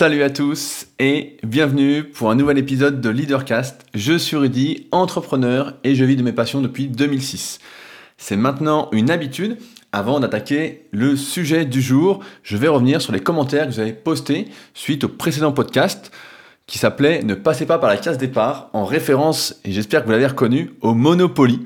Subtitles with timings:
[0.00, 3.84] Salut à tous et bienvenue pour un nouvel épisode de Leadercast.
[3.92, 7.58] Je suis Rudy, entrepreneur et je vis de mes passions depuis 2006.
[8.16, 9.58] C'est maintenant une habitude.
[9.92, 13.92] Avant d'attaquer le sujet du jour, je vais revenir sur les commentaires que vous avez
[13.92, 16.10] postés suite au précédent podcast
[16.66, 20.12] qui s'appelait Ne passez pas par la case départ en référence, et j'espère que vous
[20.12, 21.60] l'avez reconnu, au Monopoly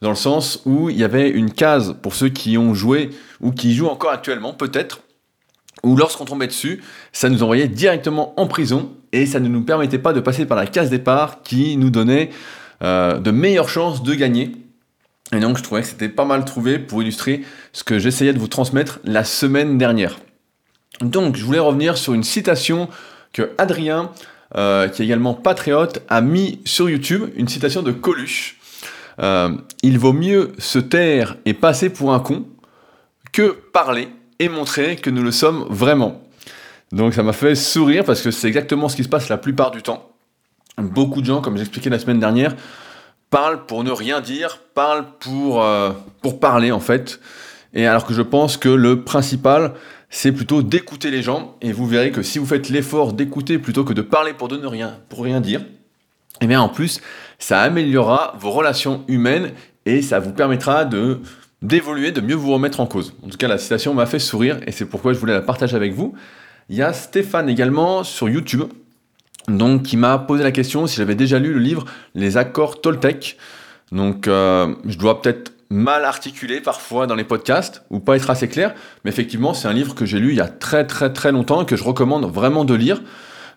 [0.00, 3.10] dans le sens où il y avait une case pour ceux qui ont joué
[3.40, 5.00] ou qui jouent encore actuellement, peut-être,
[5.84, 6.82] où lorsqu'on tombait dessus,
[7.12, 10.56] ça nous envoyait directement en prison et ça ne nous permettait pas de passer par
[10.56, 12.30] la case départ qui nous donnait
[12.82, 14.52] euh, de meilleures chances de gagner.
[15.32, 18.38] Et donc je trouvais que c'était pas mal trouvé pour illustrer ce que j'essayais de
[18.38, 20.18] vous transmettre la semaine dernière.
[21.00, 22.88] Donc je voulais revenir sur une citation
[23.32, 24.10] que Adrien,
[24.56, 28.56] euh, qui est également patriote, a mis sur YouTube, une citation de Coluche.
[29.20, 29.50] Euh,
[29.82, 32.46] il vaut mieux se taire et passer pour un con
[33.32, 36.22] que parler et montrer que nous le sommes vraiment.
[36.92, 39.70] Donc ça m'a fait sourire parce que c'est exactement ce qui se passe la plupart
[39.70, 40.10] du temps.
[40.78, 42.54] Beaucoup de gens, comme j'expliquais la semaine dernière,
[43.30, 45.90] parlent pour ne rien dire, parlent pour, euh,
[46.22, 47.20] pour parler en fait.
[47.74, 49.74] Et alors que je pense que le principal,
[50.08, 51.56] c'est plutôt d'écouter les gens.
[51.60, 54.66] Et vous verrez que si vous faites l'effort d'écouter plutôt que de parler pour ne
[54.66, 55.60] rien, pour rien dire,
[56.40, 57.00] et eh bien en plus,
[57.40, 59.52] ça améliorera vos relations humaines
[59.86, 61.20] et ça vous permettra de
[61.62, 63.14] d'évoluer, de mieux vous remettre en cause.
[63.24, 65.76] En tout cas, la citation m'a fait sourire et c'est pourquoi je voulais la partager
[65.76, 66.14] avec vous.
[66.68, 68.64] Il y a Stéphane également sur YouTube,
[69.48, 73.36] donc qui m'a posé la question si j'avais déjà lu le livre Les accords Toltec.
[73.90, 78.48] Donc, euh, je dois peut-être mal articuler parfois dans les podcasts ou pas être assez
[78.48, 81.32] clair, mais effectivement, c'est un livre que j'ai lu il y a très très très
[81.32, 83.02] longtemps et que je recommande vraiment de lire.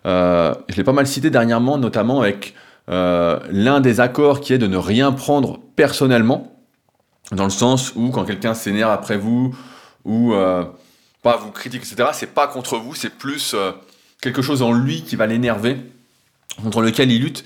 [0.04, 2.54] Euh, je l'ai pas mal cité dernièrement, notamment avec
[2.90, 6.51] euh, l'un des accords qui est de ne rien prendre personnellement,
[7.36, 9.54] dans le sens où quand quelqu'un s'énerve après vous
[10.04, 10.64] ou euh,
[11.22, 13.72] pas vous critique, etc., c'est pas contre vous, c'est plus euh,
[14.20, 15.78] quelque chose en lui qui va l'énerver,
[16.62, 17.44] contre lequel il lutte,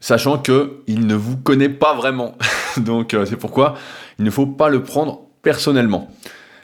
[0.00, 2.36] sachant qu'il ne vous connaît pas vraiment.
[2.76, 3.76] Donc c'est pourquoi
[4.18, 6.10] il ne faut pas le prendre personnellement.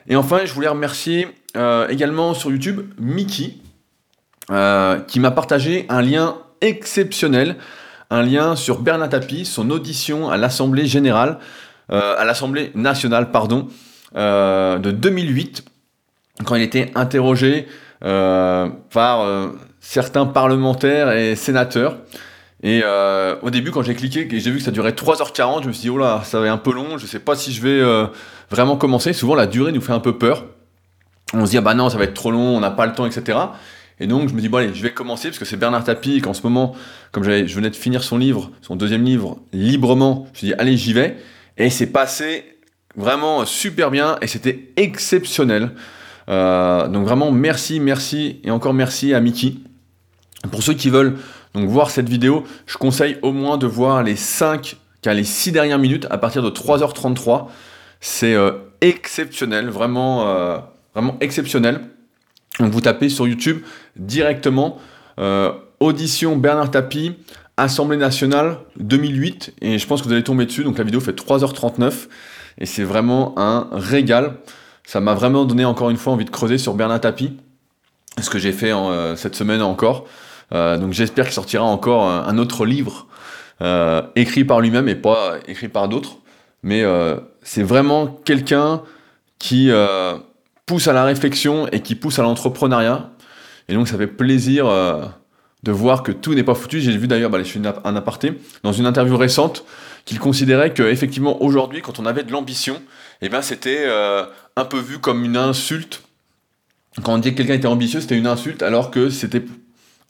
[0.09, 1.28] Et enfin, je voulais remercier
[1.89, 3.57] également sur YouTube Mickey,
[5.07, 7.57] qui m'a partagé un lien exceptionnel
[8.11, 11.43] un lien sur Bernard Tapie, son audition à l'Assemblée générale, euh,
[11.91, 13.69] à l'Assemblée nationale, pardon,
[14.16, 15.65] euh, de 2008,
[16.44, 17.66] quand il était interrogé
[18.04, 19.26] euh, par
[19.81, 21.98] certains parlementaires et sénateurs.
[22.62, 22.82] Et
[23.43, 25.82] au début, quand j'ai cliqué et j'ai vu que ça durait 3h40, je me suis
[25.82, 27.62] dit, oh là, ça va être un peu long, je ne sais pas si je
[27.62, 28.09] vais
[28.50, 29.12] vraiment commencer.
[29.12, 30.44] Souvent, la durée nous fait un peu peur.
[31.34, 32.94] On se dit, ah bah non, ça va être trop long, on n'a pas le
[32.94, 33.38] temps, etc.
[34.00, 36.21] Et donc, je me dis, bon, allez, je vais commencer, parce que c'est Bernard Tapie,
[36.21, 36.75] qu'en ce moment,
[37.12, 40.77] comme je venais de finir son livre, son deuxième livre, librement, je me dis, allez,
[40.77, 41.16] j'y vais.
[41.59, 42.45] Et c'est passé
[42.97, 45.73] vraiment super bien, et c'était exceptionnel.
[46.29, 49.55] Euh, donc vraiment, merci, merci, et encore merci à Mickey.
[50.51, 51.17] Pour ceux qui veulent
[51.55, 55.53] donc voir cette vidéo, je conseille au moins de voir les 5, car les 6
[55.53, 57.47] dernières minutes, à partir de 3h33.
[58.01, 60.59] C'est euh, exceptionnel, vraiment, euh,
[60.95, 61.81] vraiment exceptionnel.
[62.61, 63.63] Donc vous tapez sur YouTube
[63.97, 64.81] directement
[65.81, 67.17] audition Bernard Tapie,
[67.59, 70.65] Assemblée nationale 2008 et je pense que vous allez tomber dessus.
[70.65, 72.09] Donc la vidéo fait 3h39
[72.59, 74.37] et c'est vraiment un régal.
[74.85, 77.37] Ça m'a vraiment donné encore une fois envie de creuser sur Bernard Tapie,
[78.21, 80.07] ce que j'ai fait euh, cette semaine encore.
[80.55, 83.07] Euh, donc j'espère qu'il sortira encore un, autre livre
[84.15, 86.19] écrit par lui-même et pas écrit par d'autres.
[86.63, 86.85] Mais
[87.43, 88.83] c'est vraiment quelqu'un
[89.39, 89.71] qui
[90.69, 93.11] pousse à la réflexion et qui pousse à l'entrepreneuriat.
[93.69, 95.05] Et donc ça fait plaisir euh,
[95.63, 96.81] de voir que tout n'est pas foutu.
[96.81, 99.65] J'ai vu d'ailleurs, bah, je fais un aparté, dans une interview récente,
[100.05, 102.81] qu'il considérait qu'effectivement aujourd'hui, quand on avait de l'ambition,
[103.21, 104.25] eh ben, c'était euh,
[104.57, 106.03] un peu vu comme une insulte.
[107.03, 109.45] Quand on dit que quelqu'un était ambitieux, c'était une insulte, alors que c'était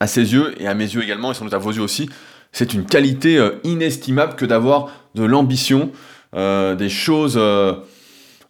[0.00, 2.08] à ses yeux, et à mes yeux également, et sans doute à vos yeux aussi,
[2.52, 5.90] c'est une qualité euh, inestimable que d'avoir de l'ambition,
[6.34, 7.40] des choses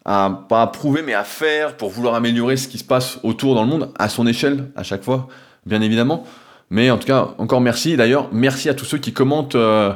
[0.05, 3.55] à, pas à prouver, mais à faire pour vouloir améliorer ce qui se passe autour
[3.55, 5.29] dans le monde, à son échelle, à chaque fois,
[5.67, 6.27] bien évidemment.
[6.71, 7.97] Mais en tout cas, encore merci.
[7.97, 9.93] D'ailleurs, merci à tous ceux qui commentent euh,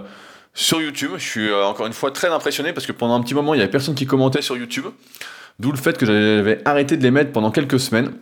[0.54, 1.12] sur YouTube.
[1.16, 3.58] Je suis euh, encore une fois très impressionné parce que pendant un petit moment, il
[3.58, 4.86] n'y avait personne qui commentait sur YouTube.
[5.58, 8.12] D'où le fait que j'avais arrêté de les mettre pendant quelques semaines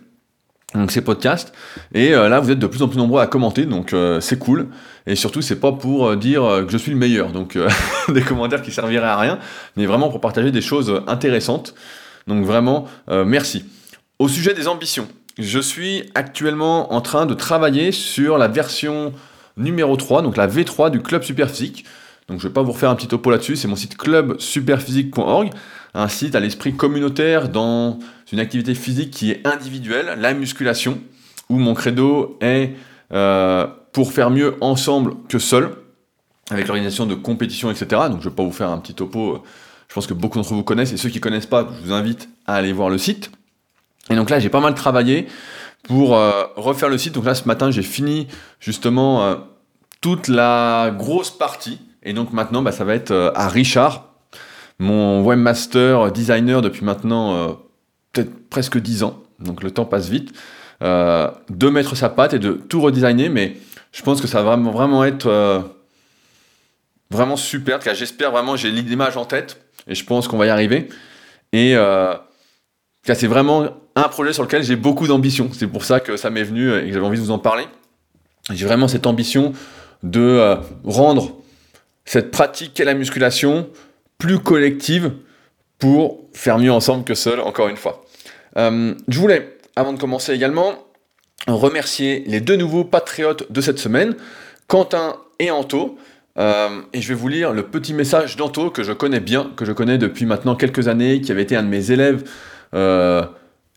[0.73, 1.53] donc ces podcasts.
[1.93, 4.67] Et euh, là, vous êtes de plus en plus nombreux à commenter, donc c'est cool.
[5.05, 7.57] Et surtout, c'est pas pour dire que je suis le meilleur, donc
[8.07, 9.39] des commentaires qui serviraient à rien,
[9.75, 11.75] mais vraiment pour partager des choses intéressantes.
[12.27, 13.65] Donc vraiment, merci.
[14.17, 19.13] Au sujet des ambitions, je suis actuellement en train de travailler sur la version
[19.57, 21.85] numéro 3, donc la V3 du Club Superphysique.
[22.27, 25.49] Donc je vais pas vous refaire un petit topo là-dessus, c'est mon site clubsuperphysique.org,
[25.93, 27.99] un site à l'esprit communautaire dans
[28.31, 30.99] une activité physique qui est individuelle, la musculation,
[31.49, 32.71] où mon credo est
[33.11, 35.71] euh, pour faire mieux ensemble que seul,
[36.49, 38.03] avec l'organisation de compétitions, etc.
[38.09, 39.43] Donc je ne vais pas vous faire un petit topo,
[39.89, 41.93] je pense que beaucoup d'entre vous connaissent, et ceux qui ne connaissent pas, je vous
[41.93, 43.31] invite à aller voir le site.
[44.09, 45.27] Et donc là, j'ai pas mal travaillé
[45.83, 47.13] pour euh, refaire le site.
[47.13, 48.27] Donc là, ce matin, j'ai fini
[48.59, 49.35] justement euh,
[50.01, 51.79] toute la grosse partie.
[52.03, 54.07] Et donc maintenant, bah, ça va être à Richard,
[54.79, 57.59] mon webmaster designer depuis maintenant
[58.11, 59.21] peut-être presque 10 ans.
[59.39, 60.33] Donc le temps passe vite.
[60.81, 63.57] de mettre sa patte et de tout redesigner, mais
[63.91, 65.59] je pense que ça va vraiment, être euh,
[67.09, 67.79] vraiment super.
[67.93, 70.87] J'espère vraiment, j'ai l'image en tête et je pense qu'on va y arriver.
[71.51, 72.15] Et euh,
[73.03, 75.49] c'est vraiment un projet sur lequel j'ai beaucoup d'ambition.
[75.53, 77.65] C'est pour ça que ça m'est venu et que j'avais envie de vous en parler.
[78.51, 79.53] J'ai vraiment cette ambition
[80.03, 81.37] de euh, rendre
[82.05, 83.69] cette pratique qu'est la musculation
[84.17, 85.11] plus collective
[85.79, 88.03] pour faire mieux ensemble que seul, encore une fois.
[88.55, 90.75] je voulais, avant de commencer également,
[91.47, 94.15] remercier les deux nouveaux patriotes de cette semaine,
[94.67, 95.97] Quentin et Anto.
[96.37, 99.65] Euh, et je vais vous lire le petit message d'Anto que je connais bien, que
[99.65, 102.23] je connais depuis maintenant quelques années, qui avait été un de mes élèves
[102.73, 103.23] euh,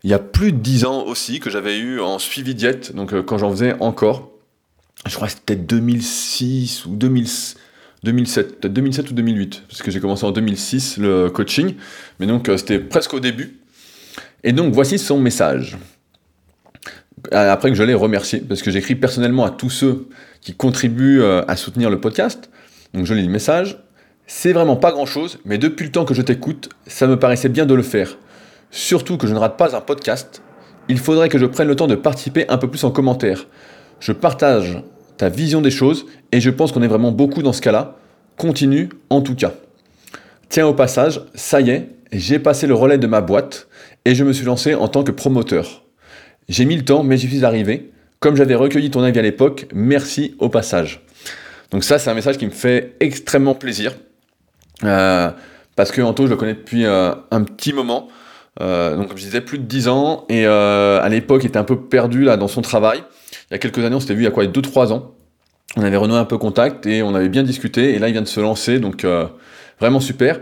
[0.03, 3.13] il y a plus de dix ans aussi, que j'avais eu en suivi diète, donc
[3.13, 4.31] euh, quand j'en faisais encore.
[5.07, 9.99] Je crois que c'était peut-être 2006 ou 2007, peut-être 2007 ou 2008, parce que j'ai
[9.99, 11.75] commencé en 2006 le coaching,
[12.19, 13.59] mais donc c'était presque au début.
[14.43, 15.77] Et donc voici son message.
[17.33, 20.07] Euh, après que je l'ai remercié, parce que j'écris personnellement à tous ceux
[20.41, 22.49] qui contribuent euh, à soutenir le podcast.
[22.93, 23.79] Donc je lis le message.
[24.27, 27.49] C'est vraiment pas grand chose, mais depuis le temps que je t'écoute, ça me paraissait
[27.49, 28.17] bien de le faire.
[28.75, 30.41] Surtout que je ne rate pas un podcast.
[30.89, 33.47] Il faudrait que je prenne le temps de participer un peu plus en commentaire.
[34.01, 34.83] Je partage
[35.15, 37.95] ta vision des choses et je pense qu'on est vraiment beaucoup dans ce cas-là.
[38.37, 39.53] Continue en tout cas.
[40.49, 43.69] Tiens au passage, ça y est, j'ai passé le relais de ma boîte
[44.03, 45.85] et je me suis lancé en tant que promoteur.
[46.49, 47.93] J'ai mis le temps, mais j'y suis arrivé.
[48.19, 51.01] Comme j'avais recueilli ton avis à l'époque, merci au passage.
[51.71, 53.95] Donc ça, c'est un message qui me fait extrêmement plaisir.
[54.83, 55.31] Euh,
[55.77, 58.09] parce que Anto, je le connais depuis euh, un petit moment.
[58.61, 60.25] Euh, donc comme je disais, plus de 10 ans.
[60.29, 63.03] Et à l'époque, il était un peu perdu là, dans son travail.
[63.49, 65.15] Il y a quelques années, on s'était vu il y a quoi 2-3 ans.
[65.77, 67.95] On avait renoué un peu contact et on avait bien discuté.
[67.95, 68.79] Et là, il vient de se lancer.
[68.79, 69.05] Donc
[69.79, 70.39] vraiment super.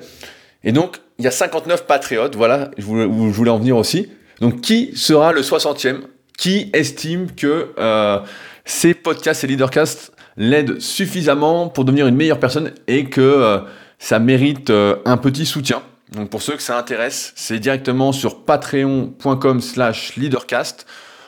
[0.64, 2.36] Et donc, il y a 59 patriotes.
[2.36, 4.10] Voilà, je voulais, en venir aussi.
[4.42, 6.02] Donc qui sera le 60e
[6.38, 8.20] Qui estime que euh,
[8.66, 13.60] ces podcasts, ces leadercasts l'aident suffisamment pour devenir une meilleure personne et que euh,
[14.00, 15.84] ça mérite euh, un petit soutien?
[16.14, 20.86] Donc pour ceux que ça intéresse, c'est directement sur patreon.com slash leadercast.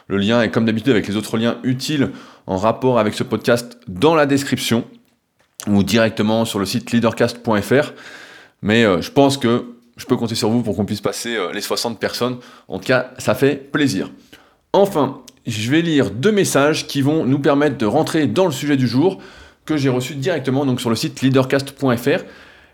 [0.08, 2.12] Le lien est comme d'habitude avec les autres liens utiles
[2.46, 4.86] en rapport avec ce podcast dans la description
[5.68, 7.94] ou directement sur le site leadercast.fr.
[8.62, 11.62] Mais je pense que je peux compter sur vous pour qu'on puisse passer euh, les
[11.62, 12.38] 60 personnes.
[12.68, 14.12] En tout cas, ça fait plaisir.
[14.74, 18.78] Enfin, je vais lire deux messages qui vont nous permettre de rentrer dans le sujet
[18.78, 19.22] du jour
[19.66, 22.24] que j'ai reçu directement donc sur le site leadercast.fr.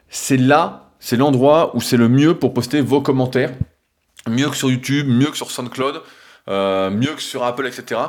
[0.09, 3.51] C'est là, c'est l'endroit où c'est le mieux pour poster vos commentaires.
[4.29, 6.01] Mieux que sur YouTube, mieux que sur SoundCloud,
[6.47, 7.99] euh, mieux que sur Apple, etc.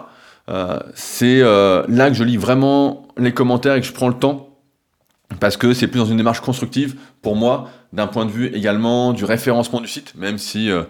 [0.49, 4.53] Euh, c'est là que je lis vraiment les commentaires et que je prends le temps
[5.41, 9.13] parce que c'est plus dans une démarche constructive pour moi, d'un point de vue également
[9.13, 10.85] du référencement du site, même si euh,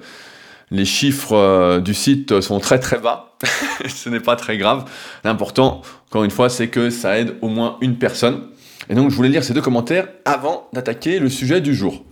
[0.71, 3.37] les chiffres euh, du site sont très très bas,
[3.89, 4.85] ce n'est pas très grave.
[5.25, 8.49] L'important, encore une fois, c'est que ça aide au moins une personne.
[8.89, 12.05] Et donc je voulais lire ces deux commentaires avant d'attaquer le sujet du jour.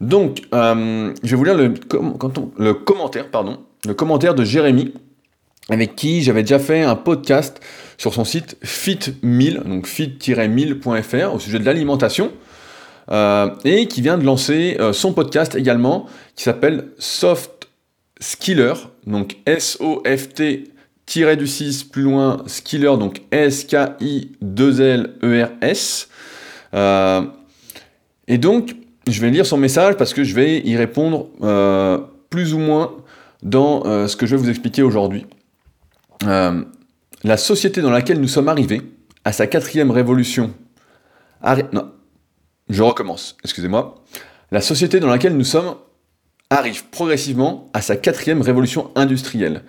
[0.00, 1.74] Donc, euh, je vais vous lire le,
[2.58, 4.94] le commentaire, pardon, le commentaire de Jérémy
[5.70, 7.60] avec qui j'avais déjà fait un podcast
[7.96, 12.32] sur son site fit1000, donc fit-1000.fr, au sujet de l'alimentation,
[13.10, 17.68] euh, et qui vient de lancer euh, son podcast également, qui s'appelle Soft
[18.20, 18.74] Skiller,
[19.06, 20.64] donc S-O-F-T
[21.36, 26.08] du 6 plus loin Skiller, donc S-K-I-2-L-E-R-S.
[26.72, 27.22] Euh,
[28.28, 28.76] et donc,
[29.08, 31.26] je vais lire son message parce que je vais y répondre
[32.30, 32.94] plus ou moins
[33.42, 35.26] dans ce que je vais vous expliquer aujourd'hui.
[36.26, 36.62] Euh,
[37.24, 38.82] la société dans laquelle nous sommes arrivés,
[39.24, 40.52] à sa quatrième révolution,
[41.72, 41.92] non,
[42.68, 44.02] je recommence, excusez-moi.
[44.50, 45.76] La société dans laquelle nous sommes
[46.50, 49.62] arrive progressivement à sa quatrième révolution industrielle.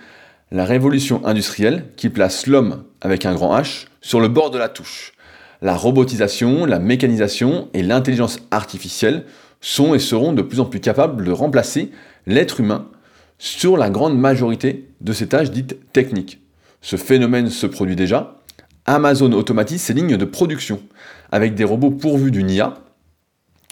[0.54, 4.68] La révolution industrielle qui place l'homme avec un grand H sur le bord de la
[4.68, 5.14] touche.
[5.62, 9.24] La robotisation, la mécanisation et l'intelligence artificielle
[9.62, 11.92] sont et seront de plus en plus capables de remplacer
[12.28, 12.90] l'être humain
[13.38, 16.42] sur la grande majorité de ces tâches dites techniques.
[16.82, 18.38] Ce phénomène se produit déjà.
[18.86, 20.82] Amazon automatise ses lignes de production.
[21.32, 22.74] Avec des robots pourvus d'une IA,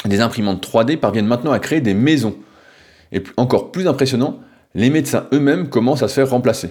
[0.06, 2.38] des imprimantes 3D parviennent maintenant à créer des maisons.
[3.12, 4.40] Et encore plus impressionnant,
[4.76, 6.70] les médecins eux-mêmes commencent à se faire remplacer.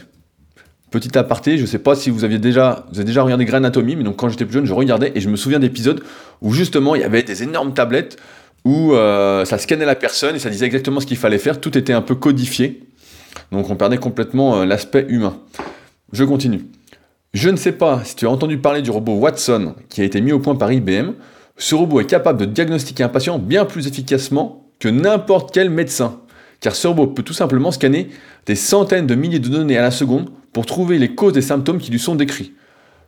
[0.91, 3.97] Petit aparté, je sais pas si vous aviez déjà, vous avez déjà regardé Grey Anatomy,
[3.97, 6.03] mais donc quand j'étais plus jeune, je regardais et je me souviens d'épisodes
[6.41, 8.17] où justement il y avait des énormes tablettes
[8.65, 11.77] où euh, ça scannait la personne et ça disait exactement ce qu'il fallait faire, tout
[11.77, 12.83] était un peu codifié,
[13.53, 15.39] donc on perdait complètement euh, l'aspect humain.
[16.13, 16.65] Je continue.
[17.35, 20.23] Je ne sais pas si tu as entendu parler du robot Watson qui a été
[20.23, 21.13] mis au point par IBM.
[21.59, 26.21] Ce robot est capable de diagnostiquer un patient bien plus efficacement que n'importe quel médecin,
[26.61, 28.09] car ce robot peut tout simplement scanner
[28.47, 31.79] des centaines de milliers de données à la seconde pour trouver les causes des symptômes
[31.79, 32.53] qui lui sont décrits.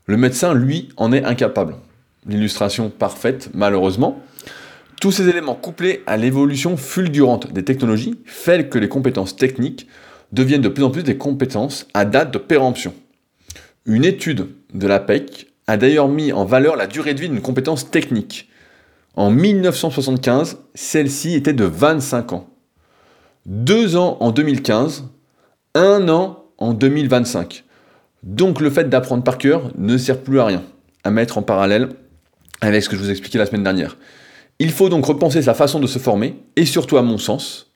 [0.07, 1.77] Le médecin, lui, en est incapable.
[2.27, 4.21] L'illustration parfaite, malheureusement.
[5.01, 9.87] Tous ces éléments couplés à l'évolution fulgurante des technologies fait que les compétences techniques
[10.33, 12.93] deviennent de plus en plus des compétences à date de péremption.
[13.87, 17.91] Une étude de l'APEC a d'ailleurs mis en valeur la durée de vie d'une compétence
[17.91, 18.51] technique.
[19.17, 22.50] En 1975, celle-ci était de 25 ans.
[23.47, 25.05] Deux ans en 2015,
[25.75, 27.65] un an en 2025.
[28.23, 30.63] Donc le fait d'apprendre par cœur ne sert plus à rien,
[31.05, 31.89] à mettre en parallèle
[32.61, 33.97] avec ce que je vous expliquais la semaine dernière.
[34.59, 37.73] Il faut donc repenser sa façon de se former, et surtout à mon sens,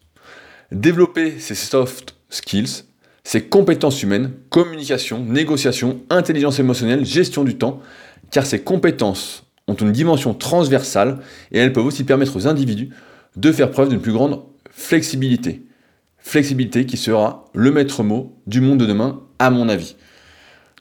[0.71, 2.85] développer ses soft skills,
[3.25, 7.81] ses compétences humaines, communication, négociation, intelligence émotionnelle, gestion du temps,
[8.31, 11.21] car ces compétences ont une dimension transversale
[11.53, 12.91] et elles peuvent aussi permettre aux individus
[13.37, 14.43] de faire preuve d'une plus grande
[14.75, 15.63] flexibilité.
[16.19, 19.97] Flexibilité qui sera le maître mot du monde de demain, à mon avis.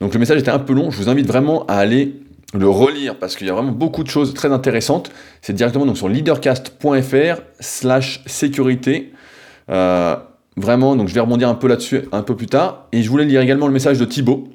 [0.02, 2.20] Donc le message était un peu long, je vous invite vraiment à aller
[2.54, 5.12] le relire parce qu'il y a vraiment beaucoup de choses très intéressantes.
[5.42, 9.14] C'est directement donc sur leadercast.fr slash sécurité.
[9.70, 10.16] Euh,
[10.56, 12.88] vraiment, donc je vais rebondir un peu là-dessus un peu plus tard.
[12.92, 14.50] Et je voulais lire également le message de Thibaut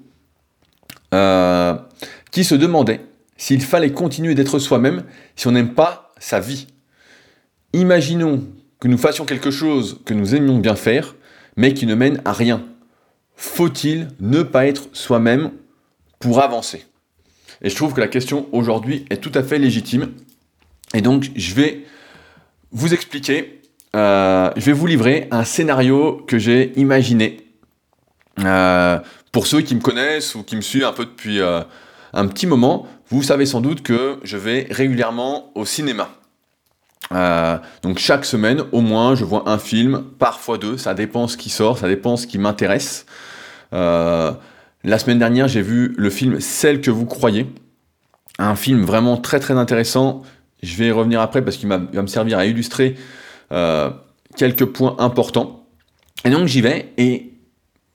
[1.15, 1.75] euh,
[2.31, 3.01] qui se demandait
[3.37, 5.05] s'il fallait continuer d'être soi-même
[5.37, 6.67] si on n'aime pas sa vie.
[7.73, 8.45] Imaginons
[8.81, 11.15] que nous fassions quelque chose que nous aimions bien faire,
[11.57, 12.65] mais qui ne mène à rien.
[13.35, 15.51] Faut-il ne pas être soi-même
[16.19, 16.85] pour avancer?
[17.63, 20.13] Et je trouve que la question aujourd'hui est tout à fait légitime.
[20.95, 21.85] Et donc, je vais
[22.71, 23.61] vous expliquer,
[23.97, 27.49] euh, je vais vous livrer un scénario que j'ai imaginé.
[28.41, 28.99] Euh,
[29.33, 31.63] pour ceux qui me connaissent ou qui me suivent un peu depuis euh,
[32.13, 36.11] un petit moment, vous savez sans doute que je vais régulièrement au cinéma.
[37.13, 41.37] Euh, donc chaque semaine, au moins, je vois un film, parfois deux, ça dépend ce
[41.37, 43.07] qui sort, ça dépend ce qui m'intéresse.
[43.73, 44.33] Euh,
[44.85, 47.47] la semaine dernière, j'ai vu le film Celle que vous croyez,
[48.39, 50.23] un film vraiment très très intéressant.
[50.63, 52.97] Je vais y revenir après parce qu'il va me servir à illustrer
[53.53, 53.91] euh,
[54.37, 55.67] quelques points importants.
[56.25, 57.33] Et donc j'y vais et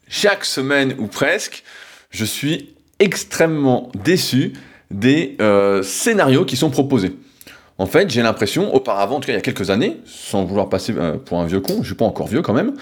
[0.08, 1.64] chaque semaine ou presque,
[2.10, 4.54] je suis extrêmement déçu
[4.92, 5.38] des
[5.84, 7.18] scénarios qui sont proposés.
[7.78, 10.70] En fait, j'ai l'impression, auparavant, en tout cas il y a quelques années, sans vouloir
[10.70, 12.74] passer euh, pour un vieux con, je suis pas encore vieux quand même,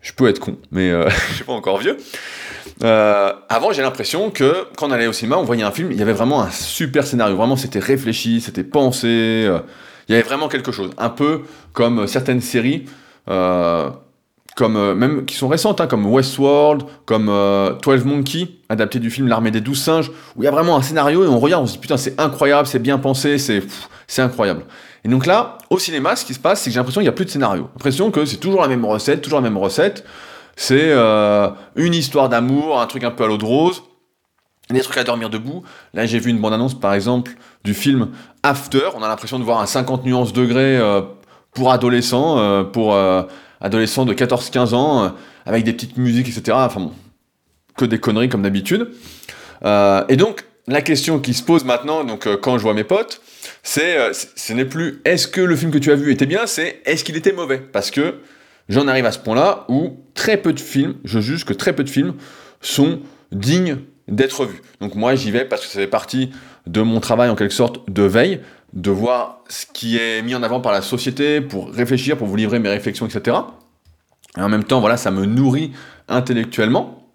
[0.00, 1.98] je peux être con, mais euh, je suis pas encore vieux.
[2.82, 5.98] Euh, avant, j'ai l'impression que quand on allait au cinéma, on voyait un film, il
[5.98, 9.46] y avait vraiment un super scénario, vraiment c'était réfléchi, c'était pensé,
[10.08, 11.42] il y avait vraiment quelque chose, un peu
[11.74, 12.86] comme certaines séries
[14.60, 19.10] comme euh, même qui sont récentes, hein, comme Westworld, comme 12 euh, Monkeys, adapté du
[19.10, 21.64] film L'armée des douze singes, où il y a vraiment un scénario et on regarde,
[21.64, 23.62] on se dit putain c'est incroyable, c'est bien pensé, c'est
[24.06, 24.64] c'est incroyable.
[25.02, 27.08] Et donc là, au cinéma, ce qui se passe, c'est que j'ai l'impression qu'il n'y
[27.08, 27.70] a plus de scénario.
[27.74, 30.04] L'impression que c'est toujours la même recette, toujours la même recette.
[30.56, 33.82] C'est euh, une histoire d'amour, un truc un peu à l'eau de rose,
[34.68, 35.62] des trucs à dormir debout.
[35.94, 37.32] Là, j'ai vu une bande-annonce, par exemple,
[37.64, 38.10] du film
[38.42, 38.90] After.
[38.94, 40.78] On a l'impression de voir un 50 nuances degrés
[41.54, 42.94] pour adolescents, pour
[43.60, 45.08] adolescent de 14-15 ans, euh,
[45.46, 46.56] avec des petites musiques, etc.
[46.60, 46.92] Enfin bon,
[47.76, 48.90] que des conneries comme d'habitude.
[49.64, 52.84] Euh, et donc, la question qui se pose maintenant, donc euh, quand je vois mes
[52.84, 53.20] potes,
[53.62, 56.80] c'est, ce n'est plus est-ce que le film que tu as vu était bien, c'est
[56.84, 57.58] est-ce qu'il était mauvais?
[57.58, 58.20] Parce que
[58.68, 61.84] j'en arrive à ce point-là où très peu de films, je juge que très peu
[61.84, 62.14] de films
[62.60, 63.00] sont
[63.32, 64.60] dignes d'être vus.
[64.80, 66.30] Donc moi j'y vais parce que ça fait partie
[66.66, 68.40] de mon travail en quelque sorte de veille,
[68.72, 72.36] de voir ce qui est mis en avant par la société pour réfléchir, pour vous
[72.36, 73.36] livrer mes réflexions, etc.
[74.36, 75.72] Et en même temps, voilà, ça me nourrit
[76.08, 77.12] intellectuellement.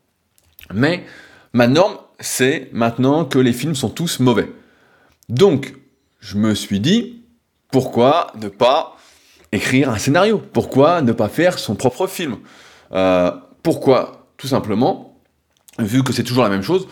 [0.73, 1.05] Mais
[1.53, 4.51] ma norme, c'est maintenant que les films sont tous mauvais.
[5.29, 5.75] Donc,
[6.19, 7.23] je me suis dit,
[7.71, 8.97] pourquoi ne pas
[9.51, 10.41] écrire un scénario?
[10.53, 12.37] Pourquoi ne pas faire son propre film?
[12.91, 13.31] Euh,
[13.63, 14.27] Pourquoi?
[14.37, 15.17] Tout simplement,
[15.79, 16.87] vu que c'est toujours la même chose,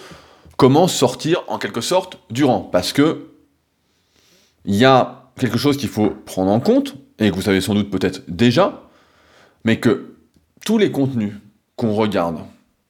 [0.55, 2.61] comment sortir en quelque sorte du rang?
[2.61, 3.32] Parce que
[4.65, 7.73] il y a quelque chose qu'il faut prendre en compte, et que vous savez sans
[7.73, 8.83] doute peut-être déjà,
[9.65, 10.15] mais que
[10.65, 11.33] tous les contenus
[11.75, 12.39] qu'on regarde,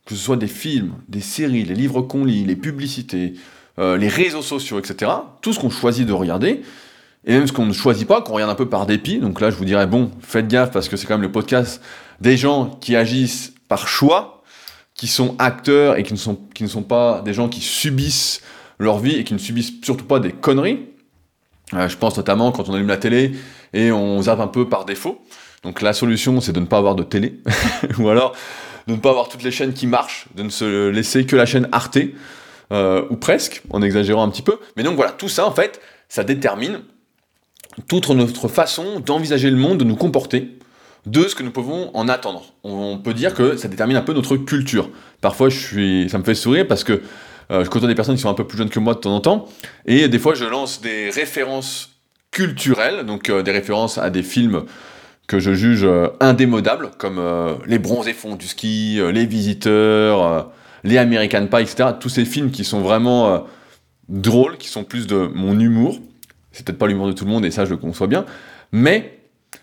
[0.06, 3.34] que ce soit des films, des séries, les livres qu'on lit, les publicités,
[3.80, 5.12] euh, les réseaux sociaux, etc.,
[5.42, 6.62] tout ce qu'on choisit de regarder,
[7.26, 9.50] et même ce qu'on ne choisit pas, qu'on regarde un peu par dépit, donc là
[9.50, 11.82] je vous dirais, bon, faites gaffe parce que c'est quand même le podcast
[12.20, 14.44] des gens qui agissent par choix,
[14.94, 18.42] qui sont acteurs et qui ne sont, qui ne sont pas des gens qui subissent
[18.78, 20.80] leur vie et qui ne subissent surtout pas des conneries.
[21.76, 23.34] Euh, je pense notamment quand on allume la télé
[23.74, 25.22] et on zappe un peu par défaut.
[25.64, 27.40] Donc la solution, c'est de ne pas avoir de télé,
[28.00, 28.36] ou alors
[28.88, 31.46] de ne pas avoir toutes les chaînes qui marchent, de ne se laisser que la
[31.46, 32.00] chaîne Arte,
[32.72, 34.58] euh, ou presque, en exagérant un petit peu.
[34.76, 36.82] Mais donc voilà, tout ça, en fait, ça détermine
[37.88, 40.58] toute notre façon d'envisager le monde, de nous comporter,
[41.06, 42.54] de ce que nous pouvons en attendre.
[42.64, 44.90] On peut dire que ça détermine un peu notre culture.
[45.22, 47.02] Parfois, je suis, ça me fait sourire parce que
[47.50, 49.22] je côtoie des personnes qui sont un peu plus jeunes que moi de temps en
[49.22, 49.48] temps,
[49.86, 51.92] et des fois, je lance des références
[52.32, 54.64] culturelles, donc euh, des références à des films
[55.28, 57.22] que je juge euh, indémodables, comme
[57.66, 60.52] Les Bronzés Fonds du ski, Les Visiteurs,
[60.84, 61.90] Les American Pie, etc.
[62.00, 63.46] Tous ces films qui sont vraiment
[64.10, 66.00] drôles, qui sont plus de mon humour.
[66.52, 68.26] C'est peut-être pas l'humour de tout le monde, et ça, je le conçois bien,
[68.72, 69.20] mais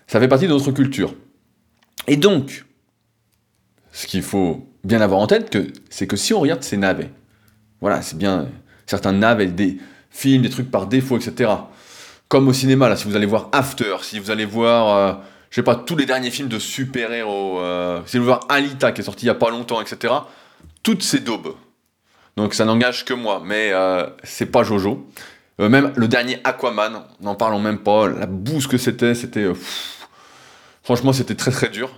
[0.07, 1.13] ça fait partie de notre culture.
[2.07, 2.65] Et donc,
[3.91, 5.57] ce qu'il faut bien avoir en tête,
[5.89, 7.11] c'est que si on regarde ces navets,
[7.81, 8.47] voilà, c'est bien,
[8.85, 9.77] certains navets, des
[10.09, 11.51] films, des trucs par défaut, etc.
[12.27, 15.13] Comme au cinéma, là, si vous allez voir After, si vous allez voir, euh,
[15.49, 18.91] je sais pas, tous les derniers films de super-héros, euh, si vous allez voir Alita,
[18.91, 20.13] qui est sorti il y a pas longtemps, etc.
[20.83, 21.55] Toutes ces daubes.
[22.37, 25.05] Donc ça n'engage que moi, mais euh, c'est pas Jojo.
[25.59, 29.51] même le dernier Aquaman, n'en parlons même pas, la bouse que c'était, c'était...
[30.83, 31.89] franchement, c'était très très dur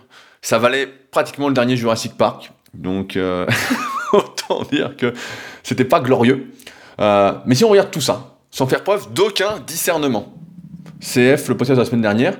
[0.43, 2.51] ça valait pratiquement le dernier Jurassic Park.
[2.75, 3.47] Donc, euh,
[4.17, 5.13] autant dire que
[5.63, 6.51] c'était pas glorieux.
[6.99, 10.33] Euh, mais si on regarde tout ça, sans faire preuve d'aucun discernement,
[10.99, 12.37] CF, le podcast de la semaine dernière,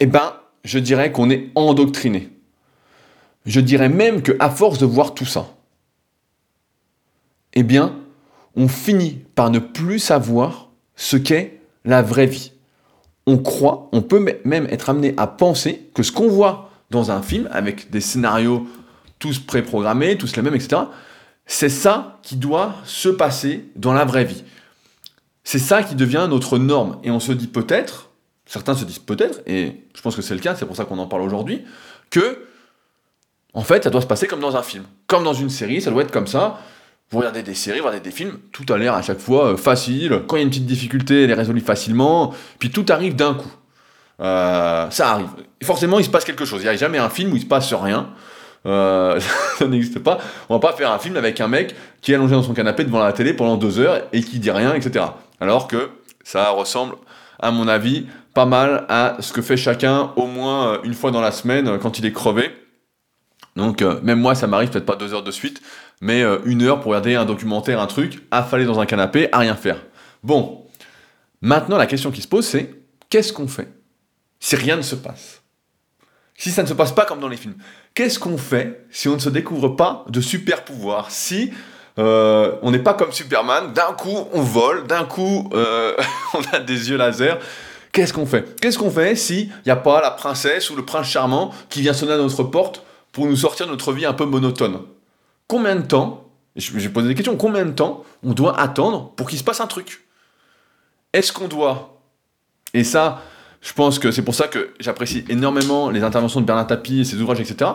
[0.00, 2.30] eh ben, je dirais qu'on est endoctriné.
[3.46, 5.46] Je dirais même que à force de voir tout ça,
[7.54, 7.96] eh bien,
[8.56, 12.52] on finit par ne plus savoir ce qu'est la vraie vie.
[13.26, 17.22] On croit, on peut même être amené à penser que ce qu'on voit dans un
[17.22, 18.66] film avec des scénarios
[19.18, 20.82] tous préprogrammés, tous les mêmes, etc.
[21.46, 24.44] C'est ça qui doit se passer dans la vraie vie.
[25.44, 26.98] C'est ça qui devient notre norme.
[27.02, 28.10] Et on se dit peut-être,
[28.44, 30.98] certains se disent peut-être, et je pense que c'est le cas, c'est pour ça qu'on
[30.98, 31.64] en parle aujourd'hui,
[32.10, 32.44] que,
[33.54, 34.84] en fait, ça doit se passer comme dans un film.
[35.06, 36.60] Comme dans une série, ça doit être comme ça.
[37.10, 39.56] Vous regardez des séries, vous regardez des films, tout a l'air à chaque fois euh,
[39.56, 40.22] facile.
[40.26, 42.34] Quand il y a une petite difficulté, elle est résolue facilement.
[42.58, 43.50] Puis tout arrive d'un coup.
[44.20, 45.28] Euh, ça arrive.
[45.62, 46.60] forcément, il se passe quelque chose.
[46.60, 48.10] Il n'y a jamais un film où il se passe rien.
[48.66, 49.20] Euh,
[49.58, 50.18] ça n'existe pas.
[50.48, 52.84] On va pas faire un film avec un mec qui est allongé dans son canapé
[52.84, 55.04] devant la télé pendant deux heures et qui dit rien, etc.
[55.40, 55.90] Alors que
[56.24, 56.96] ça ressemble,
[57.40, 61.10] à mon avis, pas mal à ce que fait chacun au moins euh, une fois
[61.10, 62.50] dans la semaine quand il est crevé.
[63.56, 65.60] Donc même moi, ça m'arrive peut-être pas deux heures de suite,
[66.00, 69.56] mais une heure pour regarder un documentaire, un truc, affalé dans un canapé, à rien
[69.56, 69.78] faire.
[70.22, 70.64] Bon,
[71.40, 72.72] maintenant la question qui se pose, c'est
[73.10, 73.66] qu'est-ce qu'on fait
[74.38, 75.37] si rien ne se passe?
[76.38, 77.56] Si ça ne se passe pas comme dans les films,
[77.94, 81.52] qu'est-ce qu'on fait si on ne se découvre pas de super pouvoirs Si
[81.98, 85.96] euh, on n'est pas comme Superman, d'un coup on vole, d'un coup euh,
[86.34, 87.38] on a des yeux laser.
[87.90, 88.60] Qu'est-ce qu'on fait?
[88.60, 91.92] Qu'est-ce qu'on fait s'il n'y a pas la princesse ou le prince charmant qui vient
[91.92, 94.82] sonner à notre porte pour nous sortir de notre vie un peu monotone?
[95.48, 99.40] Combien de temps, j'ai posé des questions, combien de temps on doit attendre pour qu'il
[99.40, 100.06] se passe un truc?
[101.12, 101.98] Est-ce qu'on doit,
[102.74, 103.22] et ça,
[103.60, 107.04] je pense que c'est pour ça que j'apprécie énormément les interventions de Bernard Tapie et
[107.04, 107.70] ses ouvrages, etc.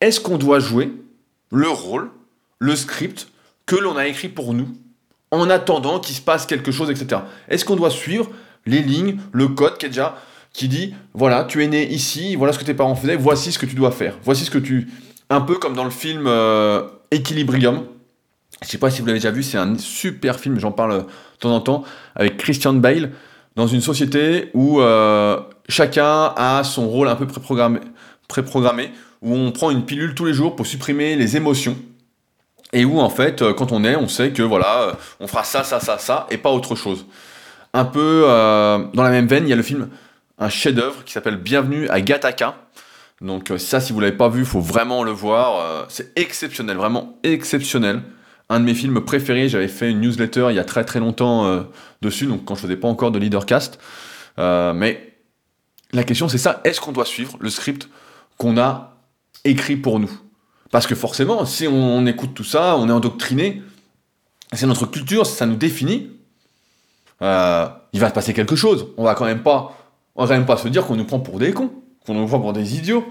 [0.00, 0.92] Est-ce qu'on doit jouer
[1.50, 2.10] le rôle,
[2.58, 3.28] le script
[3.66, 4.68] que l'on a écrit pour nous
[5.30, 7.22] en attendant qu'il se passe quelque chose, etc.
[7.48, 8.30] Est-ce qu'on doit suivre
[8.66, 10.16] les lignes, le code qui déjà
[10.52, 13.58] qui dit voilà, tu es né ici, voilà ce que tes parents faisaient, voici ce
[13.58, 14.88] que tu dois faire, voici ce que tu
[15.30, 17.84] un peu comme dans le film euh, Equilibrium.
[18.62, 21.06] Je sais pas si vous l'avez déjà vu, c'est un super film, j'en parle de
[21.40, 23.12] temps en temps avec Christian Bale
[23.56, 29.70] dans une société où euh, chacun a son rôle un peu préprogrammé, où on prend
[29.70, 31.76] une pilule tous les jours pour supprimer les émotions,
[32.72, 35.44] et où en fait, euh, quand on est, on sait que voilà, euh, on fera
[35.44, 37.06] ça, ça, ça, ça, et pas autre chose.
[37.74, 38.24] Un peu
[38.92, 39.88] dans la même veine, il y a le film,
[40.38, 42.54] un chef-d'œuvre qui s'appelle Bienvenue à Gattaca.
[43.22, 45.86] Donc ça, si vous l'avez pas vu, il faut vraiment le voir.
[45.88, 48.02] c'est exceptionnel, vraiment exceptionnel
[48.52, 49.48] un de mes films préférés.
[49.48, 51.62] J'avais fait une newsletter il y a très très longtemps euh,
[52.02, 53.78] dessus, donc quand je faisais pas encore de leadercast.
[54.38, 55.14] Euh, mais
[55.92, 57.88] la question c'est ça est-ce qu'on doit suivre le script
[58.38, 58.96] qu'on a
[59.44, 60.10] écrit pour nous?
[60.70, 63.62] Parce que forcément, si on, écoute tout ça, on est endoctriné,
[64.54, 66.10] c'est notre culture, ça nous définit.
[67.20, 68.88] Euh, il va se passer quelque chose.
[68.96, 69.76] On va quand même pas,
[70.14, 71.70] on va quand même pas se dire qu'on nous prend pour des cons,
[72.06, 73.04] qu'on nous prend pour des idiots.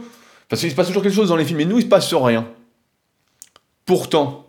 [0.49, 2.12] Parce qu'il se passe toujours quelque chose dans les films, et nous, il se passe
[2.13, 2.47] rien.
[3.86, 4.47] Pourtant,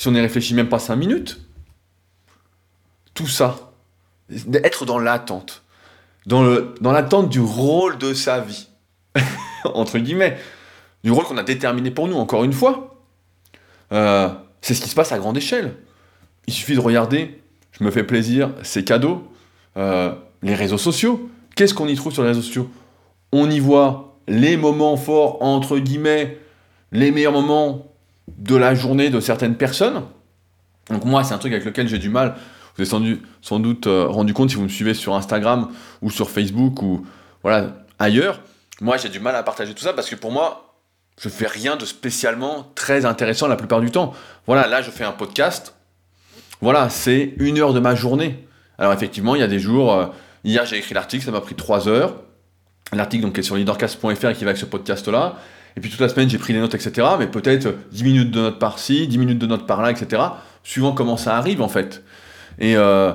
[0.00, 1.42] si on y réfléchit même pas cinq minutes,
[3.12, 3.70] tout ça,
[4.64, 5.62] être dans l'attente,
[6.24, 8.68] dans l'attente du rôle de sa vie,
[9.64, 10.38] entre guillemets,
[11.04, 12.96] du rôle qu'on a déterminé pour nous, encore une fois,
[13.92, 14.30] euh,
[14.62, 15.76] c'est ce qui se passe à grande échelle.
[16.46, 17.38] Il suffit de regarder,
[17.72, 19.30] je me fais plaisir, c'est cadeau,
[19.76, 21.28] euh, les réseaux sociaux.
[21.56, 22.70] Qu'est-ce qu'on y trouve sur les réseaux sociaux?
[23.32, 26.38] On y voit les moments forts, entre guillemets,
[26.90, 27.89] les meilleurs moments
[28.38, 30.02] de la journée de certaines personnes.
[30.90, 32.34] Donc moi, c'est un truc avec lequel j'ai du mal.
[32.76, 35.68] Vous avez sans, doute euh, rendu compte si vous me suivez sur Instagram
[36.02, 37.06] ou sur Facebook ou
[37.42, 38.40] voilà ailleurs.
[38.80, 40.74] Moi, j'ai du mal à partager tout ça parce que pour moi,
[41.20, 44.14] je fais rien de spécialement très intéressant la plupart du temps.
[44.46, 45.74] Voilà, là, je fais un podcast.
[46.60, 48.46] Voilà, c'est une heure de ma journée.
[48.78, 49.92] Alors effectivement, il y a des jours.
[49.92, 50.06] Euh,
[50.44, 52.16] hier, j'ai écrit l'article, ça m'a pris trois heures.
[52.92, 55.36] L'article donc est sur leadercast.fr et qui va avec ce podcast-là.
[55.80, 57.08] Et puis toute la semaine, j'ai pris des notes, etc.
[57.18, 60.20] Mais peut-être 10 minutes de notes par-ci, 10 minutes de notes par-là, etc.
[60.62, 62.04] Suivant comment ça arrive, en fait.
[62.58, 63.14] Et euh,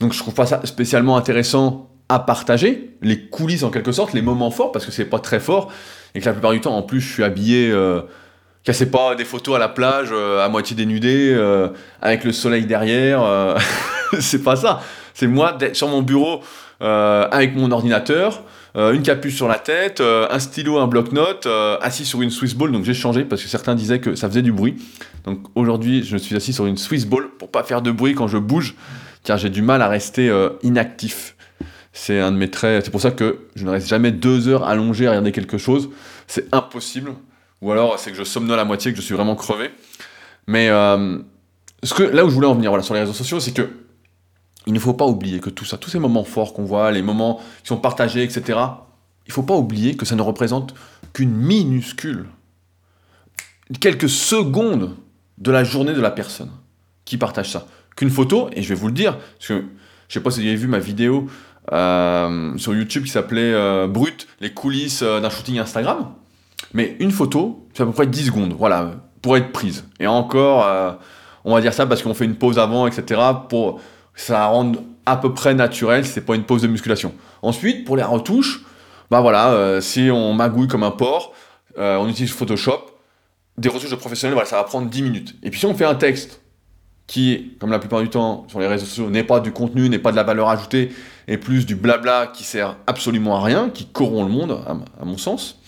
[0.00, 4.22] donc, je trouve pas ça spécialement intéressant à partager, les coulisses en quelque sorte, les
[4.22, 5.70] moments forts, parce que c'est pas très fort.
[6.14, 7.70] Et que la plupart du temps, en plus, je suis habillé.
[7.70, 8.00] Euh,
[8.64, 11.68] cassez pas des photos à la plage, euh, à moitié dénudé, euh,
[12.00, 13.22] avec le soleil derrière.
[14.18, 14.80] c'est pas ça.
[15.12, 16.40] C'est moi sur mon bureau
[16.80, 18.44] avec mon ordinateur,
[18.76, 22.30] euh, une capuche sur la tête, euh, un stylo, un bloc-notes, euh, assis sur une
[22.30, 22.70] Swiss Ball.
[22.70, 24.76] Donc j'ai changé parce que certains disaient que ça faisait du bruit.
[25.24, 28.28] Donc aujourd'hui, je suis assis sur une Swiss Ball pour pas faire de bruit quand
[28.28, 28.74] je bouge,
[29.24, 31.34] car j'ai du mal à rester inactif.
[31.92, 32.84] C'est un de mes traits.
[32.84, 35.90] C'est pour ça que je ne reste jamais deux heures allongé à regarder quelque chose.
[36.26, 37.12] C'est impossible.
[37.60, 39.70] Ou alors c'est que je somnole à moitié, que je suis vraiment crevé.
[40.46, 40.68] Mais
[41.82, 43.68] ce que, là où je voulais en venir voilà, sur les réseaux sociaux, c'est que
[44.68, 47.00] il ne faut pas oublier que tout ça, tous ces moments forts qu'on voit, les
[47.00, 48.58] moments qui sont partagés, etc.,
[49.26, 50.74] il ne faut pas oublier que ça ne représente
[51.14, 52.26] qu'une minuscule,
[53.80, 54.94] quelques secondes
[55.38, 56.50] de la journée de la personne
[57.06, 57.66] qui partage ça.
[57.96, 59.66] Qu'une photo, et je vais vous le dire, parce que je ne
[60.08, 61.28] sais pas si vous avez vu ma vidéo
[61.72, 66.12] euh, sur YouTube qui s'appelait euh, Brut, les coulisses euh, d'un shooting Instagram,
[66.74, 68.90] mais une photo, c'est à peu près 10 secondes, voilà,
[69.22, 69.86] pour être prise.
[69.98, 70.98] Et encore,
[71.44, 73.80] on va dire ça parce qu'on fait une pause avant, etc., pour
[74.18, 74.72] ça rend
[75.06, 77.14] à peu près naturel, c'est pas une pause de musculation.
[77.40, 78.64] Ensuite, pour les retouches,
[79.10, 81.32] bah voilà, euh, si on magouille comme un porc,
[81.78, 82.84] euh, on utilise Photoshop,
[83.56, 85.36] des retouches de professionnels, voilà, ça va prendre 10 minutes.
[85.42, 86.42] Et puis si on fait un texte
[87.06, 90.00] qui, comme la plupart du temps sur les réseaux sociaux, n'est pas du contenu, n'est
[90.00, 90.90] pas de la valeur ajoutée,
[91.28, 95.16] et plus du blabla qui sert absolument à rien, qui corrompt le monde, à, mon
[95.16, 95.60] sens,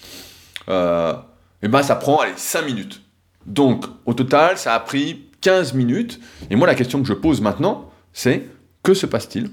[0.68, 1.14] euh,
[1.62, 3.00] et ben ça prend allez, 5 minutes.
[3.46, 6.20] Donc, au total, ça a pris 15 minutes.
[6.50, 8.46] Et moi, la question que je pose maintenant, c'est
[8.83, 9.51] que se passe-t-il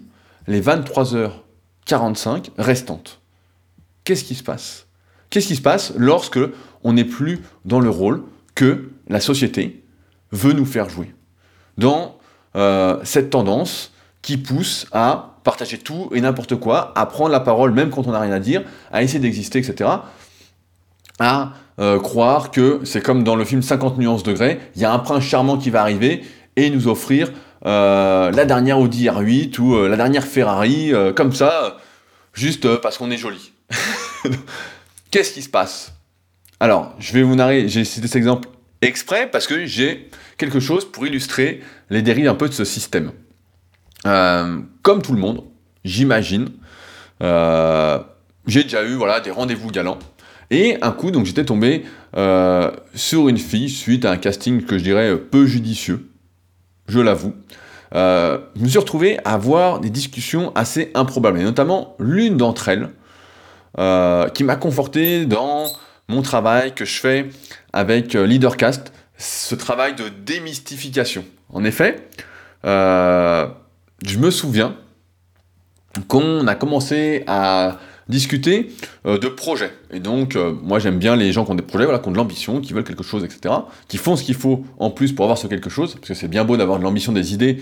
[0.48, 3.22] les 23h45 restantes
[4.04, 4.88] Qu'est-ce qui se passe?
[5.30, 6.39] Qu'est-ce qui se passe lorsque
[6.84, 8.24] on n'est plus dans le rôle
[8.56, 9.84] que la société
[10.32, 11.13] veut nous faire jouer?
[11.78, 12.17] Dans
[12.56, 13.91] euh, cette tendance
[14.22, 18.12] qui pousse à partager tout et n'importe quoi, à prendre la parole même quand on
[18.12, 19.89] n'a rien à dire, à essayer d'exister, etc.
[21.20, 24.91] À euh, croire que c'est comme dans le film 50 nuances degrés, il y a
[24.91, 26.24] un prince charmant qui va arriver
[26.56, 27.32] et nous offrir
[27.65, 31.78] euh, la dernière Audi R8 ou euh, la dernière Ferrari, euh, comme ça,
[32.34, 33.52] juste parce qu'on est joli.
[35.12, 35.93] Qu'est-ce qui se passe?
[36.60, 38.50] Alors, je vais vous narrer, j'ai cité cet exemple
[38.82, 43.12] exprès parce que j'ai quelque chose pour illustrer les dérives un peu de ce système.
[44.04, 45.43] comme tout le monde,
[45.84, 46.50] j'imagine,
[47.22, 50.00] j'ai déjà eu voilà, des rendez-vous galants.
[50.50, 51.86] Et un coup, donc j'étais tombé
[52.96, 56.08] sur une fille suite à un casting que je dirais peu judicieux
[56.88, 57.34] je l'avoue.
[57.95, 62.69] Euh, je me suis retrouvé à avoir des discussions assez improbables, et notamment l'une d'entre
[62.69, 62.89] elles,
[63.78, 65.67] euh, qui m'a conforté dans
[66.08, 67.30] mon travail que je fais
[67.73, 71.26] avec euh, Leadercast, ce travail de démystification.
[71.50, 72.08] En effet,
[72.63, 74.76] je me souviens
[76.08, 77.78] qu'on a commencé à
[78.10, 78.72] discuter
[79.06, 79.72] euh, de projets.
[79.91, 82.12] Et donc, euh, moi j'aime bien les gens qui ont des projets, voilà, qui ont
[82.12, 83.54] de l'ambition, qui veulent quelque chose, etc.
[83.88, 86.28] Qui font ce qu'il faut en plus pour avoir ce quelque chose, parce que c'est
[86.28, 87.62] bien beau d'avoir de l'ambition, des idées,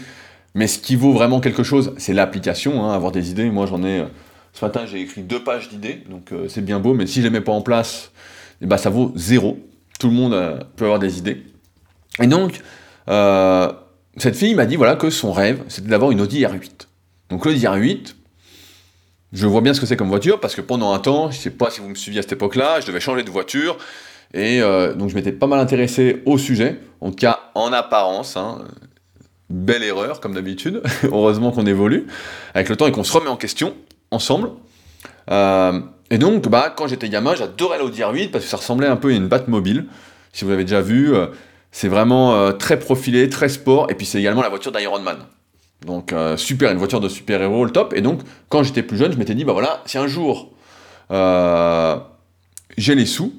[0.53, 3.49] mais ce qui vaut vraiment quelque chose, c'est l'application, hein, avoir des idées.
[3.49, 4.05] Moi j'en ai, euh,
[4.53, 7.31] ce matin j'ai écrit deux pages d'idées, donc c'est bien beau, mais si je les
[7.31, 8.11] mets pas en place,
[8.61, 9.59] eh ben, ça vaut zéro.
[9.99, 11.43] Tout le monde peut avoir des idées.
[12.21, 12.61] Et donc,
[14.17, 16.87] cette fille m'a dit voilà que son rêve, c'était d'avoir une Audi R8.
[17.29, 18.13] Donc l'Audi R8,
[19.33, 21.49] je vois bien ce que c'est comme voiture parce que pendant un temps, je sais
[21.49, 23.77] pas si vous me suiviez à cette époque-là, je devais changer de voiture
[24.33, 28.37] et euh, donc je m'étais pas mal intéressé au sujet, en tout cas en apparence.
[28.37, 28.59] Hein.
[29.49, 32.07] belle erreur comme d'habitude, heureusement qu'on évolue
[32.53, 33.75] avec le temps et qu'on se remet en question
[34.11, 34.51] ensemble.
[35.31, 35.79] Euh,
[36.11, 39.09] et donc, bah, quand j'étais gamin, j'adorais l'Audi R8 parce que ça ressemblait un peu
[39.09, 39.85] à une Batmobile.
[40.33, 41.27] Si vous l'avez déjà vu, euh,
[41.71, 45.17] c'est vraiment très profilé, très sport, et puis c'est également la voiture d'Iron Man.
[45.85, 47.93] Donc euh, super, une voiture de super-héros, le top.
[47.95, 50.51] Et donc, quand j'étais plus jeune, je m'étais dit, bah voilà, si un jour
[51.11, 51.97] euh,
[52.77, 53.33] j'ai les sous,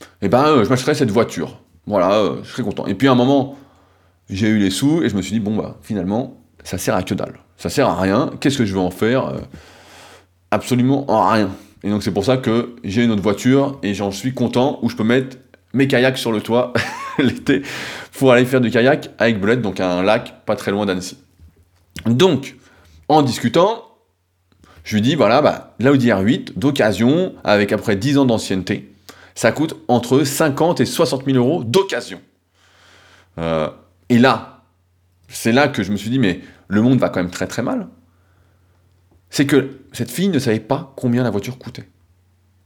[0.00, 1.60] et eh ben euh, je m'achèterai cette voiture.
[1.86, 2.86] voilà, je serais content.
[2.86, 3.56] Et puis à un moment,
[4.28, 7.02] j'ai eu les sous et je me suis dit, bon, bah, finalement, ça sert à
[7.02, 7.38] que dalle.
[7.56, 8.30] Ça sert à rien.
[8.40, 9.32] Qu'est-ce que je vais en faire
[10.50, 11.50] Absolument rien.
[11.84, 14.88] Et donc c'est pour ça que j'ai une autre voiture et j'en suis content où
[14.88, 15.36] je peux mettre
[15.72, 16.72] mes kayaks sur le toit
[17.18, 17.62] l'été
[18.12, 21.18] pour aller faire du kayak avec Belette, donc un lac pas très loin d'Annecy.
[22.06, 22.56] Donc,
[23.08, 23.84] en discutant,
[24.84, 28.94] je lui dis voilà, bah, l'Audi R8 d'occasion, avec après 10 ans d'ancienneté,
[29.34, 32.20] ça coûte entre 50 et 60 000 euros d'occasion.
[33.38, 33.68] Euh,
[34.08, 34.62] et là,
[35.28, 37.62] c'est là que je me suis dit mais le monde va quand même très très
[37.62, 37.88] mal.
[39.30, 41.88] C'est que cette fille ne savait pas combien la voiture coûtait.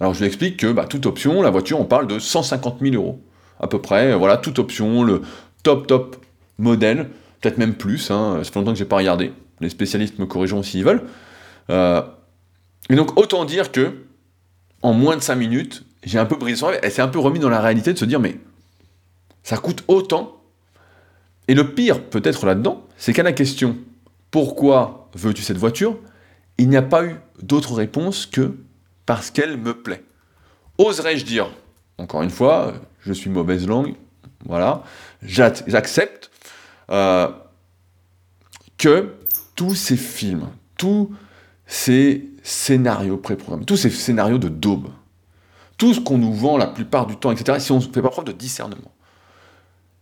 [0.00, 2.94] Alors je lui explique que bah, toute option, la voiture, on parle de 150 000
[2.94, 3.22] euros
[3.60, 4.14] à peu près.
[4.14, 5.22] Voilà, toute option, le
[5.62, 6.16] top top
[6.58, 7.10] modèle,
[7.46, 8.10] peut-être même plus.
[8.10, 9.32] Hein, ça fait longtemps que j'ai pas regardé.
[9.60, 11.04] Les spécialistes me corrigeront s'ils veulent.
[11.70, 12.02] Euh,
[12.90, 13.92] et donc autant dire que
[14.82, 16.80] en moins de 5 minutes, j'ai un peu brisé son rêve.
[16.82, 18.36] Elle s'est un peu remis dans la réalité de se dire mais
[19.44, 20.40] ça coûte autant.
[21.46, 23.76] Et le pire peut-être là-dedans, c'est qu'à la question
[24.32, 25.96] pourquoi veux-tu cette voiture,
[26.58, 28.56] il n'y a pas eu d'autre réponse que
[29.06, 30.02] parce qu'elle me plaît.
[30.78, 31.48] Oserais-je dire,
[31.96, 33.94] encore une fois, je suis mauvaise langue,
[34.44, 34.82] voilà,
[35.22, 36.30] j'accepte
[36.90, 37.28] euh,
[38.78, 39.14] que
[39.54, 41.14] tous ces films, tous
[41.66, 44.88] ces scénarios préprogrammés, tous ces scénarios de daube,
[45.78, 48.10] tout ce qu'on nous vend la plupart du temps, etc., si on ne fait pas
[48.10, 48.92] preuve de discernement,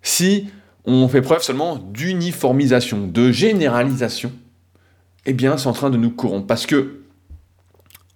[0.03, 0.49] si
[0.85, 4.33] on fait preuve seulement d'uniformisation, de généralisation,
[5.27, 6.47] eh bien, c'est en train de nous corrompre.
[6.47, 7.01] Parce que,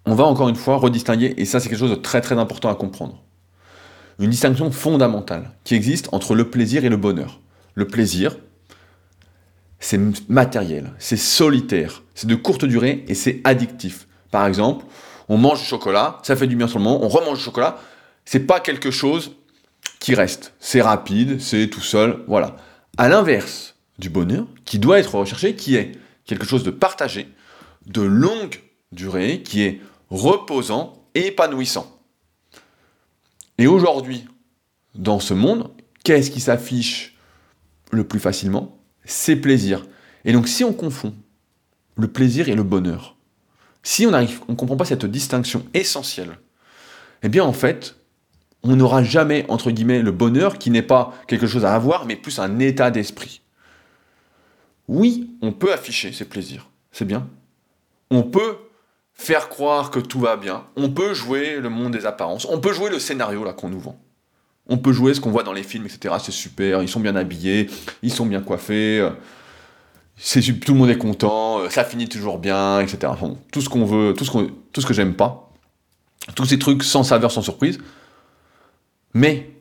[0.05, 2.69] on va encore une fois redistinguer, et ça, c'est quelque chose de très très important
[2.69, 3.23] à comprendre
[4.19, 7.39] une distinction fondamentale qui existe entre le plaisir et le bonheur.
[7.73, 8.37] Le plaisir,
[9.79, 14.07] c'est matériel, c'est solitaire, c'est de courte durée et c'est addictif.
[14.31, 14.85] Par exemple,
[15.29, 17.79] on mange du chocolat, ça fait du bien sur le moment, on remange du chocolat,
[18.25, 19.35] c'est pas quelque chose
[19.99, 20.53] qui reste.
[20.59, 22.55] C'est rapide, c'est tout seul, voilà.
[22.97, 25.93] À l'inverse du bonheur, qui doit être recherché, qui est
[26.25, 27.27] quelque chose de partagé,
[27.85, 28.61] de longue
[28.91, 31.99] durée, qui est reposant et épanouissant.
[33.57, 34.25] Et aujourd'hui,
[34.95, 35.71] dans ce monde,
[36.03, 37.17] qu'est-ce qui s'affiche
[37.91, 38.78] le plus facilement?
[39.09, 39.87] C'est plaisir.
[40.23, 41.15] Et donc si on confond
[41.97, 43.15] le plaisir et le bonheur,
[43.81, 46.37] si on ne on comprend pas cette distinction essentielle,
[47.23, 47.95] eh bien en fait,
[48.61, 52.15] on n'aura jamais, entre guillemets, le bonheur qui n'est pas quelque chose à avoir, mais
[52.17, 53.41] plus un état d'esprit.
[54.87, 57.27] Oui, on peut afficher ses plaisirs, c'est bien.
[58.11, 58.57] On peut
[59.15, 60.65] faire croire que tout va bien.
[60.75, 62.45] On peut jouer le monde des apparences.
[62.45, 63.99] On peut jouer le scénario qu'on nous vend.
[64.69, 66.15] On peut jouer ce qu'on voit dans les films, etc.
[66.19, 66.81] C'est super.
[66.81, 67.69] Ils sont bien habillés,
[68.03, 68.99] ils sont bien coiffés.
[68.99, 69.09] Euh,
[70.65, 71.59] tout le monde est content.
[71.59, 73.13] Euh, ça finit toujours bien, etc.
[73.51, 74.31] tout ce qu'on veut, tout ce,
[74.71, 75.51] tout ce que j'aime pas.
[76.35, 77.79] Tous ces trucs sans saveur, sans surprise.
[79.13, 79.51] Mais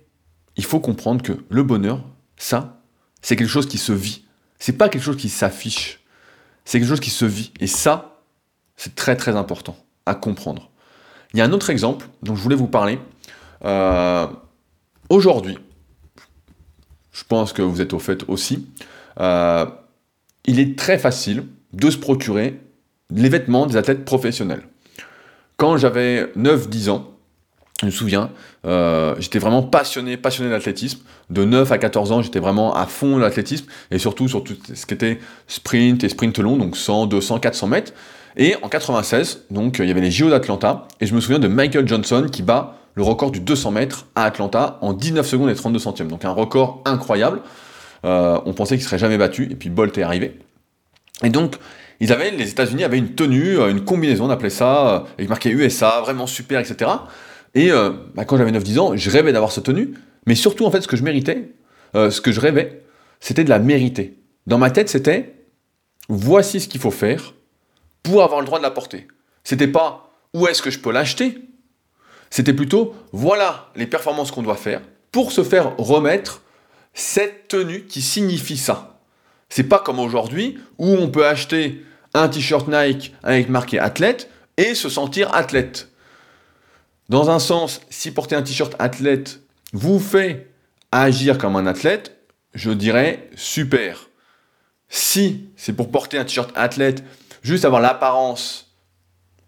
[0.56, 2.04] il faut comprendre que le bonheur,
[2.36, 2.82] ça,
[3.22, 4.24] c'est quelque chose qui se vit.
[4.58, 6.00] C'est pas quelque chose qui s'affiche.
[6.64, 7.52] C'est quelque chose qui se vit.
[7.60, 8.20] Et ça,
[8.76, 10.70] c'est très très important à comprendre.
[11.32, 12.98] Il y a un autre exemple dont je voulais vous parler.
[13.64, 14.26] Euh,
[15.08, 15.58] aujourd'hui,
[17.12, 18.66] je pense que vous êtes au fait aussi,
[19.20, 19.66] euh,
[20.44, 22.60] il est très facile de se procurer
[23.10, 24.62] les vêtements des athlètes professionnels.
[25.56, 27.18] Quand j'avais 9-10 ans,
[27.80, 28.30] je me souviens,
[28.66, 31.00] euh, j'étais vraiment passionné, passionné d'athlétisme.
[31.30, 34.56] De 9 à 14 ans, j'étais vraiment à fond de l'athlétisme, et surtout sur tout
[34.74, 37.92] ce qui était sprint et sprint long, donc 100, 200, 400 mètres.
[38.36, 41.48] Et en 96, donc, il y avait les JO d'Atlanta, et je me souviens de
[41.48, 45.54] Michael Johnson qui bat le record du 200 mètres à Atlanta en 19 secondes et
[45.54, 46.08] 32 centièmes.
[46.08, 47.42] Donc un record incroyable.
[48.04, 50.36] Euh, on pensait qu'il serait jamais battu, et puis Bolt est arrivé.
[51.22, 51.54] Et donc,
[52.00, 55.28] ils avaient, les États-Unis avaient une tenue, euh, une combinaison, on appelait ça, euh, avec
[55.28, 56.90] marqué USA, vraiment super, etc.
[57.54, 57.70] Et
[58.14, 59.94] bah, quand j'avais 9-10 ans, je rêvais d'avoir cette tenue,
[60.26, 61.50] mais surtout, en fait, ce que je méritais,
[61.94, 62.82] ce que je rêvais,
[63.20, 64.18] c'était de la mériter.
[64.46, 65.34] Dans ma tête, c'était
[66.08, 67.32] voici ce qu'il faut faire
[68.02, 69.08] pour avoir le droit de la porter.
[69.44, 71.47] C'était pas où est-ce que je peux l'acheter,
[72.30, 74.80] c'était plutôt voilà les performances qu'on doit faire
[75.12, 76.42] pour se faire remettre
[76.94, 79.00] cette tenue qui signifie ça.
[79.48, 84.74] C'est pas comme aujourd'hui où on peut acheter un t-shirt Nike avec marqué athlète et
[84.74, 85.88] se sentir athlète.
[87.08, 89.40] Dans un sens, si porter un t-shirt athlète
[89.72, 90.50] vous fait
[90.92, 92.18] agir comme un athlète,
[92.54, 94.08] je dirais super.
[94.88, 97.04] Si c'est pour porter un t-shirt athlète
[97.42, 98.74] juste avoir l'apparence,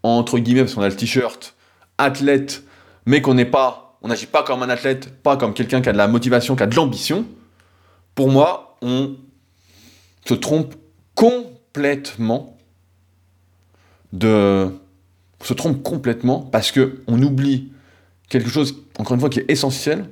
[0.03, 1.55] entre guillemets, parce qu'on a le t-shirt,
[1.97, 2.63] athlète,
[3.05, 5.93] mais qu'on n'est pas, on n'agit pas comme un athlète, pas comme quelqu'un qui a
[5.93, 7.25] de la motivation, qui a de l'ambition,
[8.15, 9.15] pour moi, on
[10.25, 10.75] se trompe
[11.15, 12.57] complètement
[14.13, 14.69] de.
[15.39, 17.71] On se trompe complètement parce que on oublie
[18.29, 20.09] quelque chose, encore une fois, qui est essentiel.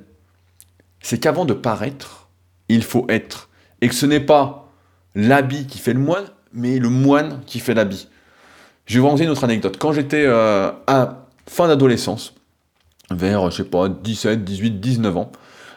[1.02, 2.28] c'est qu'avant de paraître,
[2.68, 3.48] il faut être.
[3.80, 4.70] Et que ce n'est pas
[5.14, 8.08] l'habit qui fait le moine, mais le moine qui fait l'habit.
[8.86, 9.76] Je vais vous raconter une autre anecdote.
[9.78, 12.34] Quand j'étais euh, à fin d'adolescence,
[13.10, 15.32] vers, je sais pas, 17, 18, 19 ans,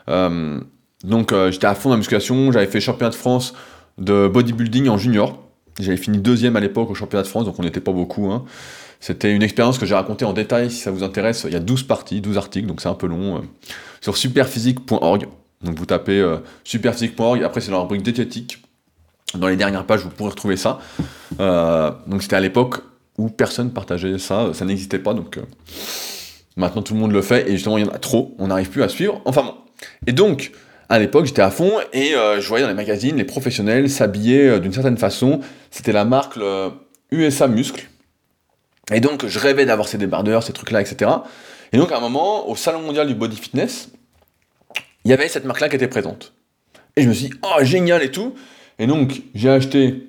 [0.09, 0.59] euh,
[1.03, 3.53] donc euh, j'étais à fond dans la musculation, j'avais fait championnat de France
[3.97, 5.39] de bodybuilding en junior.
[5.79, 8.31] J'avais fini deuxième à l'époque au championnat de France, donc on n'était pas beaucoup.
[8.31, 8.43] Hein.
[8.99, 11.45] C'était une expérience que j'ai racontée en détail, si ça vous intéresse.
[11.45, 13.41] Il y a 12 parties, 12 articles, donc c'est un peu long.
[14.01, 15.27] sur superphysique.org.
[15.61, 16.23] Donc vous tapez
[16.63, 18.63] superphysique.org, après c'est dans la rubrique diététique.
[19.35, 20.79] Dans les dernières pages, vous pourrez retrouver ça.
[21.39, 22.83] Euh, donc c'était à l'époque
[23.17, 25.41] où personne partageait ça, ça n'existait pas, donc euh,
[26.55, 28.69] maintenant tout le monde le fait, et justement il y en a trop, on n'arrive
[28.69, 29.21] plus à suivre.
[29.25, 29.55] Enfin bon.
[30.07, 30.51] Et donc,
[30.89, 34.59] à l'époque, j'étais à fond, et euh, je voyais dans les magazines les professionnels s'habiller
[34.59, 35.39] d'une certaine façon.
[35.71, 36.37] C'était la marque
[37.11, 37.87] USA Muscle.
[38.91, 41.09] Et donc, je rêvais d'avoir ces débardeurs, ces trucs-là, etc.
[41.71, 43.89] Et donc, à un moment, au Salon mondial du body fitness,
[45.05, 46.33] il y avait cette marque-là qui était présente.
[46.95, 48.35] Et je me suis dit, oh, génial et tout.
[48.79, 50.07] Et donc, j'ai acheté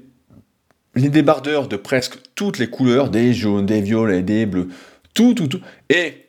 [0.95, 4.69] les débardeurs de presque toutes les couleurs, des jaunes, des violets, des bleus,
[5.15, 5.61] tout, tout, tout.
[5.89, 6.24] Et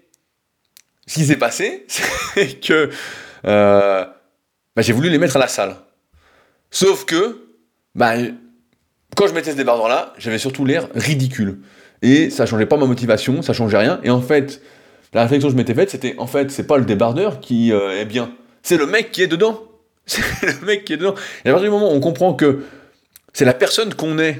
[1.07, 1.85] ce qui s'est passé,
[2.33, 2.89] c'est que
[3.45, 4.05] euh,
[4.75, 5.75] bah, j'ai voulu les mettre à la salle.
[6.71, 7.47] Sauf que,
[7.93, 8.13] bah,
[9.15, 11.59] quand je mettais ce débardeur-là, j'avais surtout l'air ridicule.
[12.01, 13.99] Et ça changeait pas ma motivation, ça changeait rien.
[14.03, 14.61] Et en fait,
[15.13, 17.99] la réflexion que je m'étais faite, c'était en fait, c'est pas le débardeur qui euh,
[17.99, 19.61] est bien, c'est le mec qui est dedans.
[20.07, 21.15] C'est le mec qui est dedans.
[21.43, 22.59] Et à partir du moment où on comprend que
[23.33, 24.39] c'est la personne qu'on est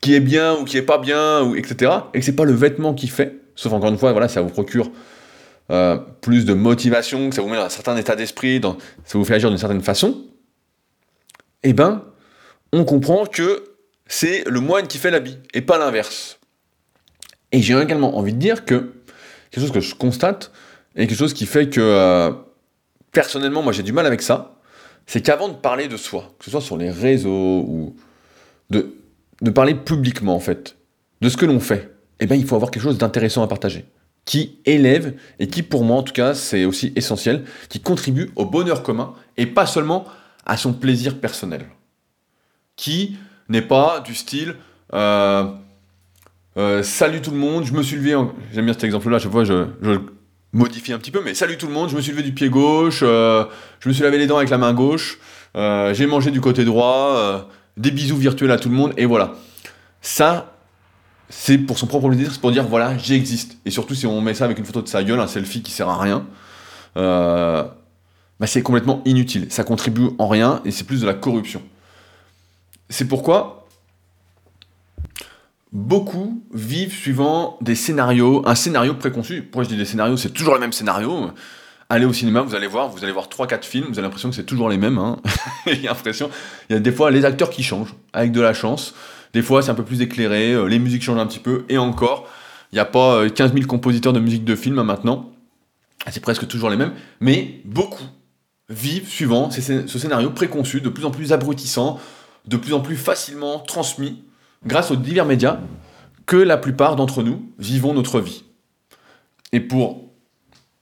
[0.00, 2.54] qui est bien ou qui est pas bien, ou etc., et que c'est pas le
[2.54, 4.90] vêtement qui fait, sauf encore une fois, voilà, ça vous procure
[5.70, 9.24] euh, plus de motivation, que ça vous met dans un certain état d'esprit, ça vous
[9.24, 10.24] fait agir d'une certaine façon,
[11.62, 12.04] eh ben,
[12.72, 13.64] on comprend que
[14.06, 16.38] c'est le moine qui fait l'habit, et pas l'inverse.
[17.52, 18.92] Et j'ai également envie de dire que,
[19.50, 20.52] quelque chose que je constate,
[20.96, 22.32] et quelque chose qui fait que, euh,
[23.12, 24.58] personnellement, moi j'ai du mal avec ça,
[25.06, 27.96] c'est qu'avant de parler de soi, que ce soit sur les réseaux ou
[28.70, 28.94] de,
[29.40, 30.76] de parler publiquement en fait,
[31.20, 33.84] de ce que l'on fait, eh bien il faut avoir quelque chose d'intéressant à partager,
[34.28, 38.44] qui élève et qui pour moi en tout cas c'est aussi essentiel, qui contribue au
[38.44, 40.04] bonheur commun et pas seulement
[40.44, 41.64] à son plaisir personnel,
[42.76, 43.16] qui
[43.48, 44.56] n'est pas du style
[44.92, 45.46] euh,
[46.58, 48.10] euh, salut tout le monde, je me suis levé,
[48.52, 49.92] j'aime bien cet exemple-là, chaque fois je, je
[50.52, 52.50] modifie un petit peu, mais salut tout le monde, je me suis levé du pied
[52.50, 53.46] gauche, euh,
[53.80, 55.18] je me suis lavé les dents avec la main gauche,
[55.54, 59.36] j'ai mangé du côté droit, des bisous virtuels à tout le monde, et voilà.
[60.02, 60.57] Ça,
[61.28, 63.58] c'est pour son propre plaisir, c'est pour dire voilà, j'existe.
[63.64, 65.72] Et surtout si on met ça avec une photo de sa gueule, un selfie qui
[65.72, 66.26] sert à rien,
[66.94, 69.46] bah c'est complètement inutile.
[69.50, 71.62] Ça contribue en rien et c'est plus de la corruption.
[72.88, 73.58] C'est pourquoi
[75.72, 79.42] beaucoup vivent suivant des scénarios, un scénario préconçu.
[79.42, 80.16] Pourquoi je dis des scénarios?
[80.16, 81.30] C'est toujours le même scénario.
[81.90, 84.36] Allez au cinéma, vous allez voir, vous allez voir 3-4 films, vous avez l'impression que
[84.36, 84.98] c'est toujours les mêmes.
[84.98, 85.18] Hein.
[85.66, 86.30] il y a l'impression,
[86.68, 88.94] il y a des fois les acteurs qui changent, avec de la chance.
[89.32, 91.78] Des fois c'est un peu plus éclairé, euh, les musiques changent un petit peu, et
[91.78, 92.28] encore,
[92.72, 95.30] il n'y a pas 15 euh, 000 compositeurs de musique de film maintenant.
[96.10, 98.04] C'est presque toujours les mêmes, mais beaucoup
[98.68, 101.98] vivent suivant ce scénario préconçu, de plus en plus abrutissant,
[102.46, 104.22] de plus en plus facilement transmis
[104.66, 105.58] grâce aux divers médias
[106.26, 108.44] que la plupart d'entre nous vivons notre vie.
[109.52, 110.04] Et pour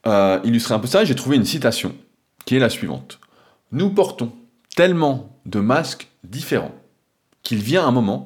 [0.05, 1.95] euh, illustrer un peu ça, j'ai trouvé une citation
[2.45, 3.19] qui est la suivante.
[3.71, 4.33] Nous portons
[4.75, 6.75] tellement de masques différents
[7.43, 8.25] qu'il vient un moment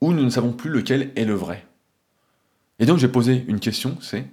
[0.00, 1.64] où nous ne savons plus lequel est le vrai.
[2.78, 4.26] Et donc j'ai posé une question, c'est,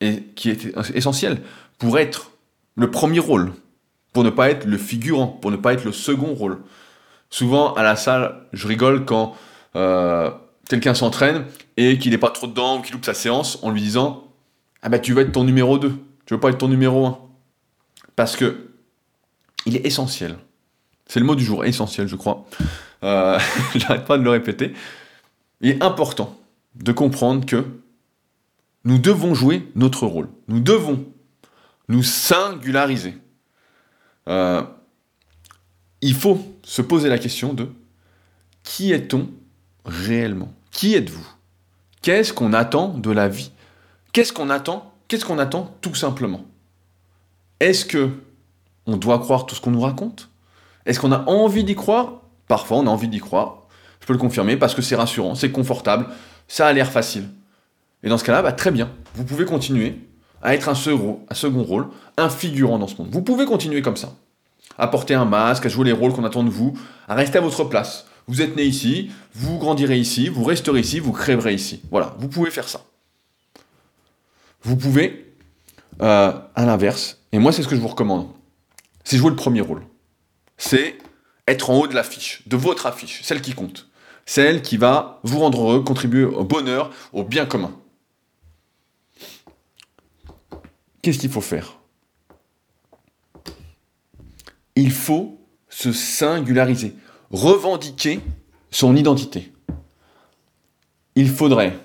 [0.00, 1.40] et qui est essentielle,
[1.78, 2.32] pour être
[2.74, 3.52] le premier rôle,
[4.12, 6.58] pour ne pas être le figurant, pour ne pas être le second rôle.
[7.30, 9.36] Souvent à la salle, je rigole quand
[9.76, 10.30] euh,
[10.68, 11.44] quelqu'un s'entraîne
[11.76, 14.24] et qu'il n'est pas trop dedans ou qu'il loupe sa séance en lui disant
[14.82, 15.90] Ah bah tu veux être ton numéro 2,
[16.26, 17.18] tu veux pas être ton numéro 1.
[18.16, 18.70] Parce que
[19.66, 20.38] il est essentiel.
[21.06, 22.46] C'est le mot du jour, essentiel, je crois.
[23.02, 23.38] Euh,
[23.74, 24.74] J'arrête pas de le répéter.
[25.60, 26.36] Il est important
[26.74, 27.64] de comprendre que
[28.84, 30.28] nous devons jouer notre rôle.
[30.48, 31.04] Nous devons
[31.88, 33.14] nous singulariser.
[34.28, 34.62] Euh,
[36.00, 37.68] il faut se poser la question de
[38.62, 39.28] qui est-on
[39.84, 40.52] réellement?
[40.70, 41.26] Qui êtes-vous?
[42.02, 43.50] Qu'est-ce qu'on attend de la vie?
[44.12, 44.94] Qu'est-ce qu'on attend?
[45.08, 46.44] Qu'est-ce qu'on attend tout simplement?
[47.58, 48.10] Est-ce que
[48.86, 50.30] on doit croire tout ce qu'on nous raconte?
[50.86, 52.22] Est-ce qu'on a envie d'y croire?
[52.50, 53.68] Parfois, on a envie d'y croire.
[54.00, 56.08] Je peux le confirmer parce que c'est rassurant, c'est confortable,
[56.48, 57.28] ça a l'air facile.
[58.02, 58.90] Et dans ce cas-là, bah, très bien.
[59.14, 60.00] Vous pouvez continuer
[60.42, 61.86] à être un second, rôle,
[62.16, 63.06] un figurant dans ce monde.
[63.12, 64.14] Vous pouvez continuer comme ça.
[64.78, 66.76] À porter un masque, à jouer les rôles qu'on attend de vous,
[67.06, 70.98] à rester à votre place, vous êtes né ici, vous grandirez ici, vous resterez ici,
[70.98, 71.82] vous crèverez ici.
[71.92, 72.80] Voilà, vous pouvez faire ça.
[74.64, 75.36] Vous pouvez,
[76.02, 78.26] euh, à l'inverse, et moi c'est ce que je vous recommande,
[79.04, 79.84] c'est jouer le premier rôle.
[80.58, 80.98] C'est
[81.50, 83.88] être en haut de l'affiche, de votre affiche, celle qui compte.
[84.26, 87.76] Celle qui va vous rendre heureux, contribuer au bonheur, au bien commun.
[91.02, 91.78] Qu'est-ce qu'il faut faire?
[94.76, 96.94] Il faut se singulariser,
[97.30, 98.20] revendiquer
[98.70, 99.52] son identité.
[101.16, 101.76] Il faudrait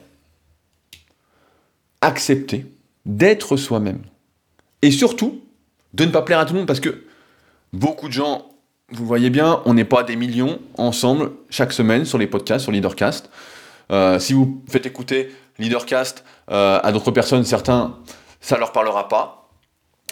[2.01, 2.65] accepter
[3.05, 4.03] d'être soi-même.
[4.81, 5.41] Et surtout,
[5.93, 7.05] de ne pas plaire à tout le monde parce que
[7.73, 8.54] beaucoup de gens,
[8.91, 12.71] vous voyez bien, on n'est pas des millions ensemble chaque semaine sur les podcasts, sur
[12.71, 13.29] Leadercast.
[13.91, 17.97] Euh, si vous faites écouter Leadercast euh, à d'autres personnes, certains,
[18.41, 19.49] ça leur parlera pas.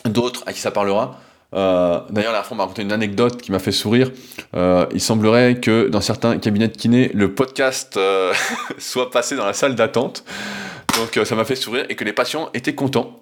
[0.06, 1.20] D'autres, à qui ça parlera.
[1.54, 4.12] Euh, D'ailleurs, la fois, on m'a raconté une anecdote qui m'a fait sourire.
[4.56, 8.00] Il semblerait que dans certains cabinets de kiné, le podcast
[8.80, 10.24] soit passé dans la salle d'attente.
[10.98, 13.20] Donc, ça m'a fait sourire et que les patients étaient contents.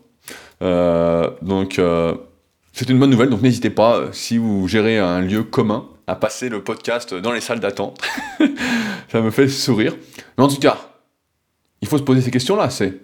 [0.62, 1.80] donc,
[2.74, 6.15] c'est une bonne nouvelle, donc n'hésitez pas, euh, si vous gérez un lieu commun, à
[6.15, 8.01] passer le podcast dans les salles d'attente.
[9.11, 9.95] ça me fait sourire.
[10.38, 10.78] Mais en tout cas,
[11.82, 12.69] il faut se poser ces questions-là.
[12.69, 12.99] C'est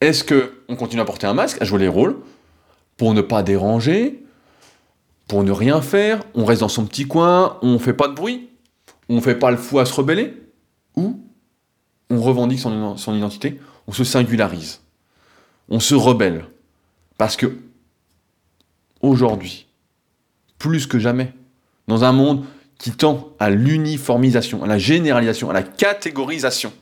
[0.00, 2.16] est-ce que on continue à porter un masque, à jouer les rôles,
[2.96, 4.24] pour ne pas déranger,
[5.26, 8.48] pour ne rien faire, on reste dans son petit coin, on fait pas de bruit,
[9.08, 10.34] on fait pas le fou à se rebeller,
[10.96, 11.20] ou
[12.10, 14.80] on revendique son, son identité, on se singularise,
[15.68, 16.46] on se rebelle,
[17.18, 17.58] parce que
[19.00, 19.66] aujourd'hui,
[20.58, 21.32] plus que jamais,
[21.86, 22.44] dans un monde
[22.78, 26.72] qui tend à l'uniformisation, à la généralisation, à la catégorisation.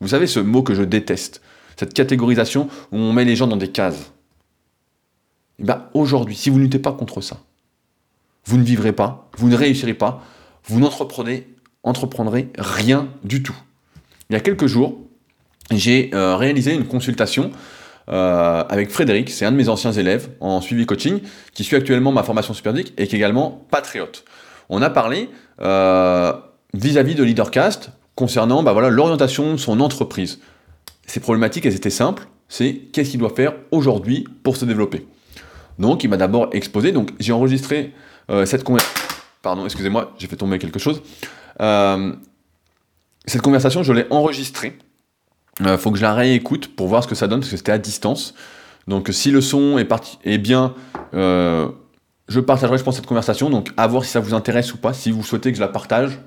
[0.00, 1.42] Vous savez ce mot que je déteste,
[1.78, 4.12] cette catégorisation où on met les gens dans des cases.
[5.58, 7.40] Et eh bien aujourd'hui, si vous ne luttez pas contre ça,
[8.44, 10.22] vous ne vivrez pas, vous ne réussirez pas,
[10.64, 11.48] vous n'entreprendrez
[11.86, 13.56] entreprendrez rien du tout.
[14.28, 14.98] Il y a quelques jours,
[15.70, 17.52] j'ai euh, réalisé une consultation
[18.08, 21.20] euh, avec Frédéric, c'est un de mes anciens élèves en suivi coaching,
[21.52, 24.24] qui suit actuellement ma formation superdique et qui est également patriote.
[24.68, 25.28] On a parlé
[25.60, 26.32] euh,
[26.74, 30.40] vis-à-vis de Leadercast concernant bah voilà, l'orientation de son entreprise.
[31.06, 35.06] Ces problématiques, elles étaient simples, c'est qu'est-ce qu'il doit faire aujourd'hui pour se développer.
[35.78, 37.92] Donc il m'a d'abord exposé, donc j'ai enregistré
[38.30, 38.94] euh, cette conversation.
[39.42, 41.02] Pardon, excusez-moi, j'ai fait tomber quelque chose.
[43.26, 44.76] cette conversation, je l'ai enregistrée
[45.64, 47.72] euh, faut que je la réécoute pour voir ce que ça donne, parce que c'était
[47.72, 48.34] à distance.
[48.88, 50.74] Donc si le son est, parti, est bien,
[51.14, 51.68] euh,
[52.28, 53.50] je partagerai, je pense, cette conversation.
[53.50, 54.92] Donc à voir si ça vous intéresse ou pas.
[54.92, 56.18] Si vous souhaitez que je la partage,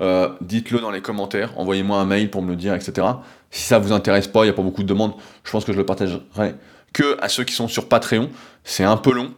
[0.00, 1.52] euh, dites-le dans les commentaires.
[1.56, 3.06] Envoyez-moi un mail pour me le dire, etc.
[3.50, 5.14] Si ça vous intéresse pas, il n'y a pas beaucoup de demandes,
[5.44, 6.54] je pense que je le partagerai
[6.92, 8.30] que à ceux qui sont sur Patreon.
[8.64, 9.34] C'est un peu long,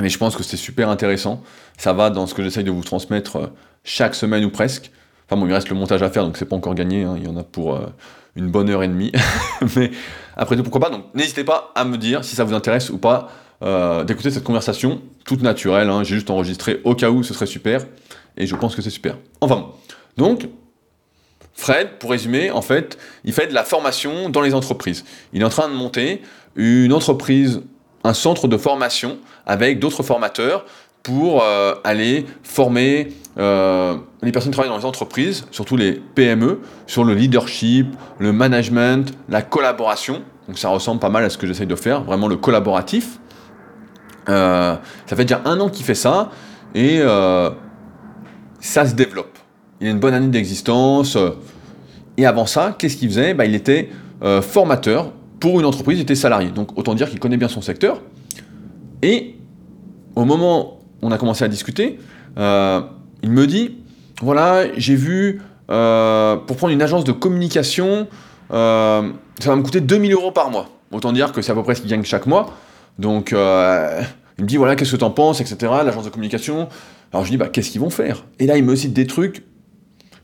[0.00, 1.42] mais je pense que c'est super intéressant.
[1.78, 3.50] Ça va dans ce que j'essaye de vous transmettre
[3.84, 4.90] chaque semaine ou presque.
[5.28, 7.04] Enfin bon, il reste le montage à faire, donc c'est pas encore gagné.
[7.04, 7.14] Hein.
[7.18, 7.78] Il y en a pour
[8.36, 9.12] une bonne heure et demie.
[9.76, 9.90] Mais
[10.36, 10.90] après tout, pourquoi pas?
[10.90, 13.28] Donc n'hésitez pas à me dire si ça vous intéresse ou pas
[13.62, 15.88] euh, d'écouter cette conversation toute naturelle.
[15.88, 16.04] Hein.
[16.04, 17.84] J'ai juste enregistré au cas où ce serait super.
[18.36, 19.16] Et je pense que c'est super.
[19.40, 19.68] Enfin,
[20.18, 20.46] donc,
[21.54, 25.04] Fred, pour résumer, en fait, il fait de la formation dans les entreprises.
[25.32, 26.20] Il est en train de monter
[26.54, 27.62] une entreprise,
[28.04, 30.66] un centre de formation avec d'autres formateurs
[31.02, 33.08] pour euh, aller former
[33.38, 38.32] euh, les personnes qui travaillent dans les entreprises, surtout les PME, sur le leadership, le
[38.32, 40.22] management, la collaboration.
[40.48, 43.18] Donc ça ressemble pas mal à ce que j'essaye de faire, vraiment le collaboratif.
[44.28, 44.76] Euh,
[45.06, 46.30] ça fait déjà un an qu'il fait ça
[46.74, 47.00] et
[48.60, 49.38] ça se développe.
[49.80, 51.16] Il a une bonne année d'existence.
[52.16, 53.34] et avant ça, qu'est-ce qu'il faisait?
[53.34, 53.90] Bah, Il était
[54.42, 56.50] formateur pour une entreprise, il était salarié.
[56.50, 58.00] Donc autant dire qu'il connaît bien son secteur.
[59.02, 59.36] Et
[60.14, 61.98] au moment on a commencé à discuter,
[62.38, 62.80] euh,
[63.22, 63.78] il me dit,
[64.20, 68.08] voilà, j'ai vu, euh, pour prendre une agence de communication,
[68.52, 69.10] euh,
[69.40, 70.68] ça va me coûter 2000 euros par mois.
[70.92, 72.54] Autant dire que c'est à peu près ce qu'il gagne chaque mois.
[72.98, 76.68] Donc, il me dit, voilà, qu'est-ce que tu en penses, etc., l'agence de communication.
[77.12, 78.24] Alors je dis, bah, qu'est-ce qu'ils vont faire?
[78.38, 79.44] Et là, il me cite des trucs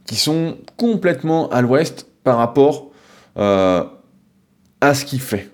[0.06, 2.90] qui sont complètement à l'ouest par rapport
[3.36, 5.48] à ce qu'il fait.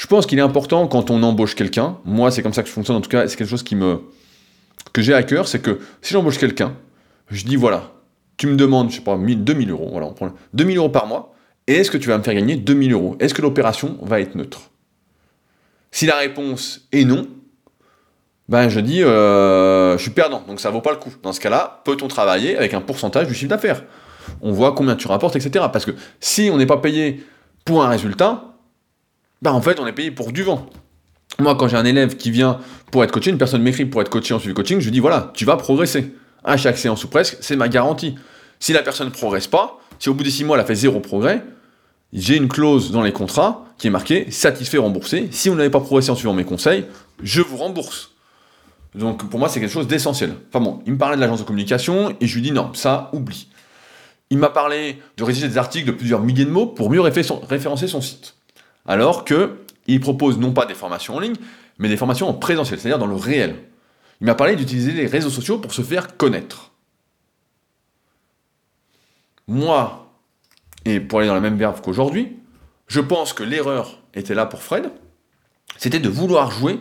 [0.00, 2.72] Je pense qu'il est important quand on embauche quelqu'un, moi c'est comme ça que je
[2.72, 4.00] fonctionne en tout cas, c'est quelque chose qui me,
[4.92, 6.74] que j'ai à cœur, c'est que si j'embauche quelqu'un,
[7.30, 7.92] je dis voilà,
[8.36, 11.34] tu me demandes, je sais pas, 2000 euros, voilà, on prend 2000 euros par mois,
[11.66, 13.16] et est-ce que tu vas me faire gagner 2000 euros?
[13.20, 14.70] Est-ce que l'opération va être neutre?
[15.90, 17.26] Si la réponse est non,
[18.48, 21.12] ben je dis euh, je suis perdant, donc ça vaut pas le coup.
[21.22, 23.84] Dans ce cas-là, peut-on travailler avec un pourcentage du chiffre d'affaires?
[24.40, 25.66] On voit combien tu rapportes, etc.
[25.72, 27.24] Parce que si on n'est pas payé
[27.64, 28.56] pour un résultat,
[29.42, 30.66] bah en fait on est payé pour du vent.
[31.40, 32.60] Moi quand j'ai un élève qui vient
[32.90, 35.00] pour être coaché, une personne m'écrit pour être coaché en suivi coaching, je lui dis
[35.00, 36.14] voilà, tu vas progresser.
[36.42, 38.14] À chaque séance ou presque, c'est ma garantie.
[38.60, 40.74] Si la personne ne progresse pas, si au bout des six mois elle a fait
[40.74, 41.44] zéro progrès,
[42.12, 45.28] j'ai une clause dans les contrats qui est marquée satisfait, remboursé.
[45.30, 46.86] Si vous n'avez pas progressé en suivant mes conseils,
[47.22, 48.10] je vous rembourse.
[48.94, 50.34] Donc pour moi, c'est quelque chose d'essentiel.
[50.48, 53.10] Enfin bon, il me parlait de l'agence de communication et je lui dis non, ça,
[53.12, 53.48] oublie.
[54.30, 57.88] Il m'a parlé de rédiger des articles de plusieurs milliers de mots pour mieux référencer
[57.88, 58.34] son site.
[58.86, 59.56] Alors que
[59.94, 61.36] il propose non pas des formations en ligne,
[61.78, 63.56] mais des formations en présentiel, c'est-à-dire dans le réel.
[64.20, 66.72] Il m'a parlé d'utiliser les réseaux sociaux pour se faire connaître.
[69.48, 70.12] Moi,
[70.84, 72.36] et pour aller dans la même verbe qu'aujourd'hui,
[72.86, 74.90] je pense que l'erreur était là pour Fred,
[75.76, 76.78] c'était de vouloir jouer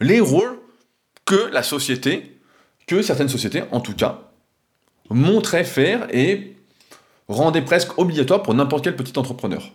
[0.00, 0.58] les rôles
[1.24, 2.38] que la société,
[2.86, 4.20] que certaines sociétés en tout cas,
[5.10, 6.56] montraient faire et
[7.28, 9.70] rendaient presque obligatoire pour n'importe quel petit entrepreneur.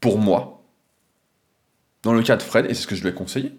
[0.00, 0.53] Pour moi,
[2.04, 3.52] dans le cas de Fred, et c'est ce que je lui ai conseillé,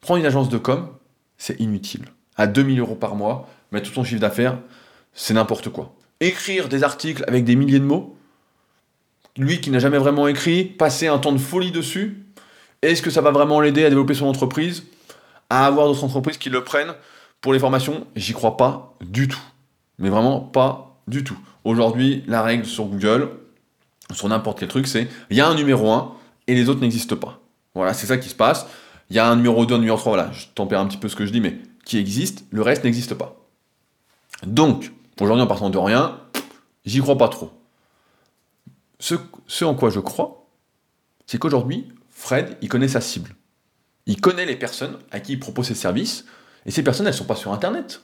[0.00, 0.88] prendre une agence de com,
[1.36, 2.04] c'est inutile.
[2.36, 4.58] À 2000 euros par mois, mettre tout ton chiffre d'affaires,
[5.12, 5.94] c'est n'importe quoi.
[6.20, 8.16] Écrire des articles avec des milliers de mots,
[9.36, 12.24] lui qui n'a jamais vraiment écrit, passer un temps de folie dessus,
[12.82, 14.84] est-ce que ça va vraiment l'aider à développer son entreprise
[15.50, 16.94] À avoir d'autres entreprises qui le prennent
[17.40, 18.06] pour les formations?
[18.14, 19.40] J'y crois pas du tout.
[19.98, 21.38] Mais vraiment pas du tout.
[21.64, 23.30] Aujourd'hui, la règle sur Google,
[24.12, 26.14] sur n'importe quel truc, c'est il y a un numéro 1
[26.46, 27.40] et les autres n'existent pas.
[27.78, 28.66] Voilà, c'est ça qui se passe.
[29.08, 31.08] Il y a un numéro 2, un numéro 3, voilà, je tempère un petit peu
[31.08, 33.36] ce que je dis, mais qui existe, le reste n'existe pas.
[34.44, 36.20] Donc, aujourd'hui, en partant de rien,
[36.84, 37.52] j'y crois pas trop.
[38.98, 39.14] Ce,
[39.46, 40.48] ce en quoi je crois,
[41.26, 43.36] c'est qu'aujourd'hui, Fred, il connaît sa cible.
[44.06, 46.24] Il connaît les personnes à qui il propose ses services,
[46.66, 48.02] et ces personnes, elles ne sont pas sur Internet.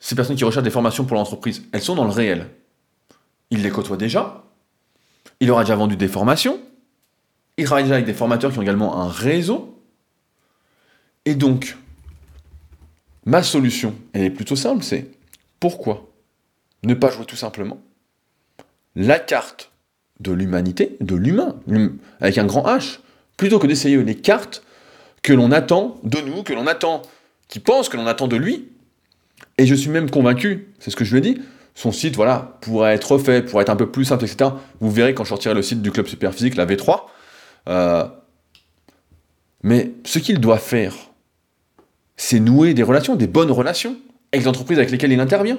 [0.00, 2.50] Ces personnes qui recherchent des formations pour l'entreprise, elles sont dans le réel.
[3.50, 4.42] Il les côtoie déjà,
[5.38, 6.60] il aura déjà vendu des formations,
[7.56, 9.80] il travaille déjà avec des formateurs qui ont également un réseau,
[11.24, 11.76] et donc,
[13.24, 15.06] ma solution, elle est plutôt simple, c'est
[15.60, 16.10] pourquoi
[16.82, 17.80] ne pas jouer tout simplement
[18.96, 19.72] la carte
[20.20, 21.56] de l'humanité, de l'humain,
[22.20, 22.98] avec un grand H,
[23.36, 24.62] plutôt que d'essayer les cartes
[25.22, 27.02] que l'on attend de nous, que l'on attend,
[27.48, 28.68] qui pense que l'on attend de lui.
[29.58, 31.42] Et je suis même convaincu, c'est ce que je lui ai dit,
[31.74, 34.50] son site, voilà, pourrait être refait, pourrait être un peu plus simple, etc.
[34.80, 37.00] Vous verrez quand je sortirai le site du club Superphysique, la V3.
[37.68, 38.06] Euh,
[39.62, 40.94] mais ce qu'il doit faire,
[42.16, 43.96] c'est nouer des relations, des bonnes relations,
[44.32, 45.58] avec les entreprises avec lesquelles il intervient.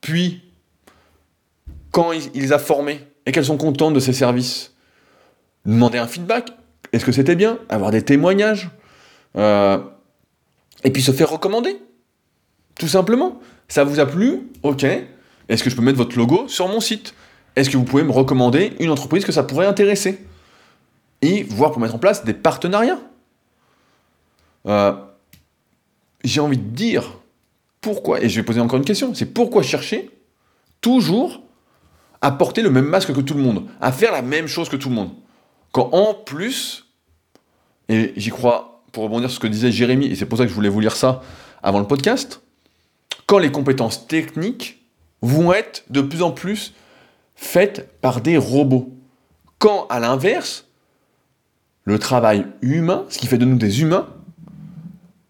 [0.00, 0.42] Puis,
[1.90, 4.72] quand il les a formés, et qu'elles sont contentes de ces services.
[5.66, 6.52] Demander un feedback,
[6.92, 7.58] est-ce que c'était bien?
[7.68, 8.70] Avoir des témoignages
[9.36, 9.78] euh,
[10.84, 11.76] Et puis se faire recommander.
[12.78, 13.40] Tout simplement.
[13.68, 14.48] Ça vous a plu?
[14.62, 14.84] Ok.
[15.48, 17.14] Est-ce que je peux mettre votre logo sur mon site?
[17.56, 20.24] Est-ce que vous pouvez me recommander une entreprise que ça pourrait intéresser?
[21.22, 22.98] Et voir pour mettre en place des partenariats.
[24.66, 24.94] Euh,
[26.24, 27.20] j'ai envie de dire
[27.80, 30.10] pourquoi, et je vais poser encore une question, c'est pourquoi chercher
[30.80, 31.42] toujours
[32.20, 34.76] à porter le même masque que tout le monde, à faire la même chose que
[34.76, 35.10] tout le monde.
[35.72, 36.86] Quand en plus,
[37.88, 40.50] et j'y crois pour rebondir sur ce que disait Jérémy, et c'est pour ça que
[40.50, 41.22] je voulais vous lire ça
[41.62, 42.42] avant le podcast,
[43.26, 44.84] quand les compétences techniques
[45.22, 46.74] vont être de plus en plus
[47.34, 48.92] faites par des robots.
[49.58, 50.65] Quand à l'inverse,
[51.86, 54.08] le travail humain, ce qui fait de nous des humains,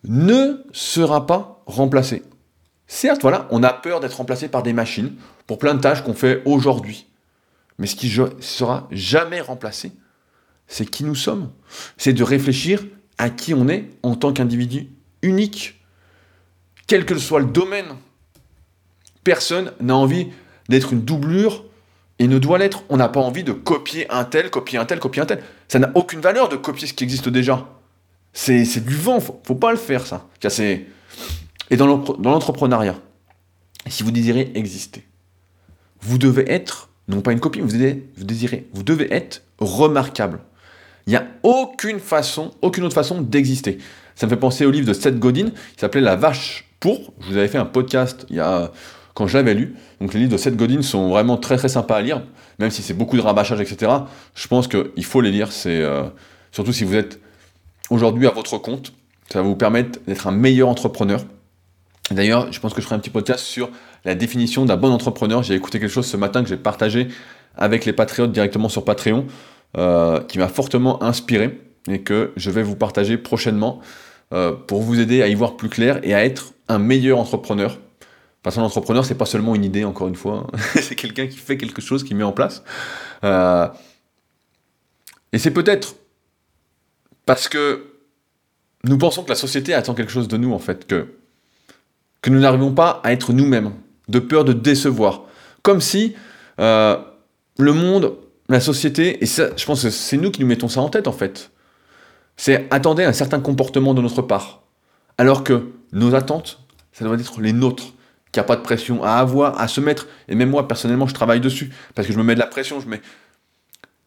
[0.05, 2.23] ne sera pas remplacé.
[2.89, 5.13] Certes, voilà, on a peur d'être remplacé par des machines
[5.47, 7.07] pour plein de tâches qu'on fait aujourd'hui.
[7.79, 9.93] Mais ce qui sera jamais remplacé,
[10.67, 11.51] c'est qui nous sommes.
[11.99, 12.85] C'est de réfléchir
[13.19, 14.89] à qui on est en tant qu'individu
[15.21, 15.85] unique.
[16.87, 17.97] Quel que soit le domaine.
[19.25, 20.29] Personne n'a envie
[20.69, 21.66] d'être une doublure
[22.19, 22.85] et ne doit l'être.
[22.89, 25.43] On n'a pas envie de copier un tel, copier un tel, copier un tel.
[25.69, 27.67] Ça n'a aucune valeur de copier ce qui existe déjà.
[28.33, 30.27] C'est du vent, faut, faut pas le faire ça.
[31.71, 32.97] Et dans l'entrepreneuriat,
[33.89, 35.05] si vous désirez exister,
[36.01, 37.77] vous devez être, non pas une copie, vous
[38.17, 40.41] désirez, vous devez être remarquable.
[41.07, 43.79] Il n'y a aucune façon, aucune autre façon d'exister.
[44.17, 47.12] Ça me fait penser au livre de Seth Godin qui s'appelait La vache pour.
[47.21, 48.73] Je vous avais fait un podcast il y a,
[49.17, 49.75] quand je l'avais lu.
[50.01, 52.23] Donc les livres de Seth Godin sont vraiment très très sympas à lire,
[52.59, 53.91] même si c'est beaucoup de rabâchage, etc.
[54.35, 55.49] Je pense qu'il faut les lire.
[55.64, 56.05] Euh,
[56.53, 57.19] surtout si vous êtes
[57.89, 58.93] aujourd'hui à votre compte,
[59.33, 61.25] ça va vous permettre d'être un meilleur entrepreneur.
[62.11, 63.71] D'ailleurs, je pense que je ferai un petit podcast sur
[64.05, 65.43] la définition d'un bon entrepreneur.
[65.43, 67.09] J'ai écouté quelque chose ce matin que j'ai partagé
[67.57, 69.25] avec les patriotes directement sur Patreon,
[69.79, 71.59] euh, qui m'a fortement inspiré
[71.89, 73.81] et que je vais vous partager prochainement
[74.35, 77.79] euh, pour vous aider à y voir plus clair et à être un meilleur entrepreneur.
[78.47, 80.47] Parce qu'un entrepreneur, c'est pas seulement une idée, encore une fois,
[80.80, 82.62] c'est quelqu'un qui fait quelque chose, qui met en place.
[83.24, 83.66] Euh,
[85.32, 85.97] et c'est peut-être
[87.24, 87.86] parce que
[88.84, 91.09] nous pensons que la société attend quelque chose de nous, en fait, que,
[92.22, 93.72] que nous n'arrivons pas à être nous-mêmes
[94.07, 95.22] de peur de décevoir.
[95.62, 96.14] Comme si
[96.61, 96.99] euh,
[97.59, 98.14] le monde,
[98.49, 101.09] la société, et ça, je pense que c'est nous qui nous mettons ça en tête
[101.09, 101.51] en fait.
[102.36, 104.62] C'est attendez un certain comportement de notre part.
[105.18, 106.61] Alors que nos attentes,
[106.92, 107.95] ça doit être les nôtres.
[108.39, 110.07] A pas de pression à avoir, à se mettre.
[110.28, 111.72] Et même moi, personnellement, je travaille dessus.
[111.95, 113.01] Parce que je me mets de la pression, je mets.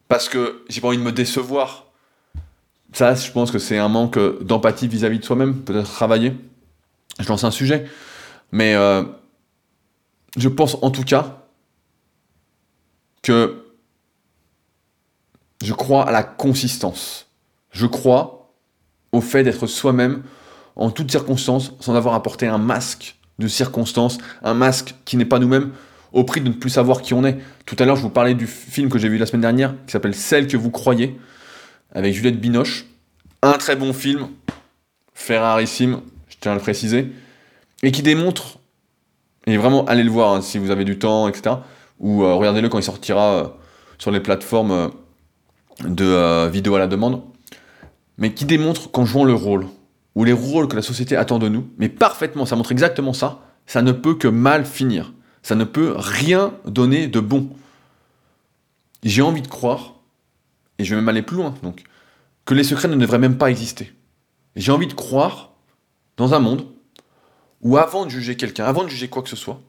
[0.07, 1.85] Parce que j'ai pas envie de me décevoir.
[2.93, 6.33] Ça, je pense que c'est un manque d'empathie vis-à-vis de soi-même, peut-être travailler.
[7.19, 7.85] Je lance un sujet.
[8.51, 9.03] Mais euh,
[10.37, 11.43] je pense en tout cas
[13.21, 13.65] que
[15.63, 17.27] je crois à la consistance.
[17.71, 18.53] Je crois
[19.11, 20.23] au fait d'être soi-même
[20.75, 25.39] en toutes circonstances sans avoir porter un masque de circonstances, un masque qui n'est pas
[25.39, 25.71] nous-mêmes
[26.13, 27.37] au prix de ne plus savoir qui on est.
[27.65, 29.91] Tout à l'heure, je vous parlais du film que j'ai vu la semaine dernière qui
[29.91, 31.19] s'appelle Celle que vous croyez
[31.91, 32.85] avec Juliette Binoche.
[33.41, 34.27] Un très bon film,
[35.13, 37.13] Ferrarissime, je tiens à le préciser,
[37.83, 38.59] et qui démontre,
[39.47, 41.55] et vraiment allez le voir hein, si vous avez du temps, etc.,
[41.99, 43.47] ou euh, regardez-le quand il sortira euh,
[43.97, 44.87] sur les plateformes euh,
[45.87, 47.21] de vidéo à la demande,
[48.17, 49.67] mais qui démontre qu'en jouant le rôle,
[50.15, 53.41] ou les rôles que la société attend de nous, mais parfaitement, ça montre exactement ça,
[53.65, 55.13] ça ne peut que mal finir.
[55.41, 57.49] Ça ne peut rien donner de bon.
[59.03, 59.95] J'ai envie de croire,
[60.77, 61.83] et je vais même aller plus loin, donc,
[62.45, 63.93] que les secrets ne devraient même pas exister.
[64.55, 65.51] J'ai envie de croire
[66.17, 66.65] dans un monde
[67.61, 69.61] où avant de juger quelqu'un, avant de juger quoi que ce soit,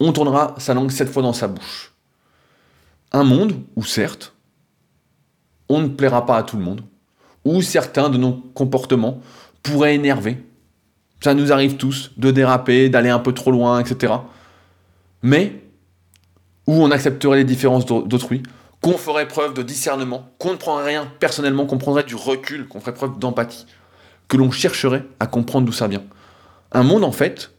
[0.00, 1.92] on tournera sa langue sept fois dans sa bouche.
[3.12, 4.34] Un monde où certes,
[5.68, 6.82] on ne plaira pas à tout le monde,
[7.44, 9.20] où certains de nos comportements
[9.62, 10.44] pourraient énerver.
[11.22, 14.12] Ça nous arrive tous de déraper, d'aller un peu trop loin, etc.
[15.22, 15.62] Mais
[16.66, 18.42] où on accepterait les différences d'autrui,
[18.80, 22.80] qu'on ferait preuve de discernement, qu'on ne prendrait rien personnellement, qu'on prendrait du recul, qu'on
[22.80, 23.66] ferait preuve d'empathie,
[24.28, 26.02] que l'on chercherait à comprendre d'où ça vient.
[26.72, 27.52] Un monde, en fait,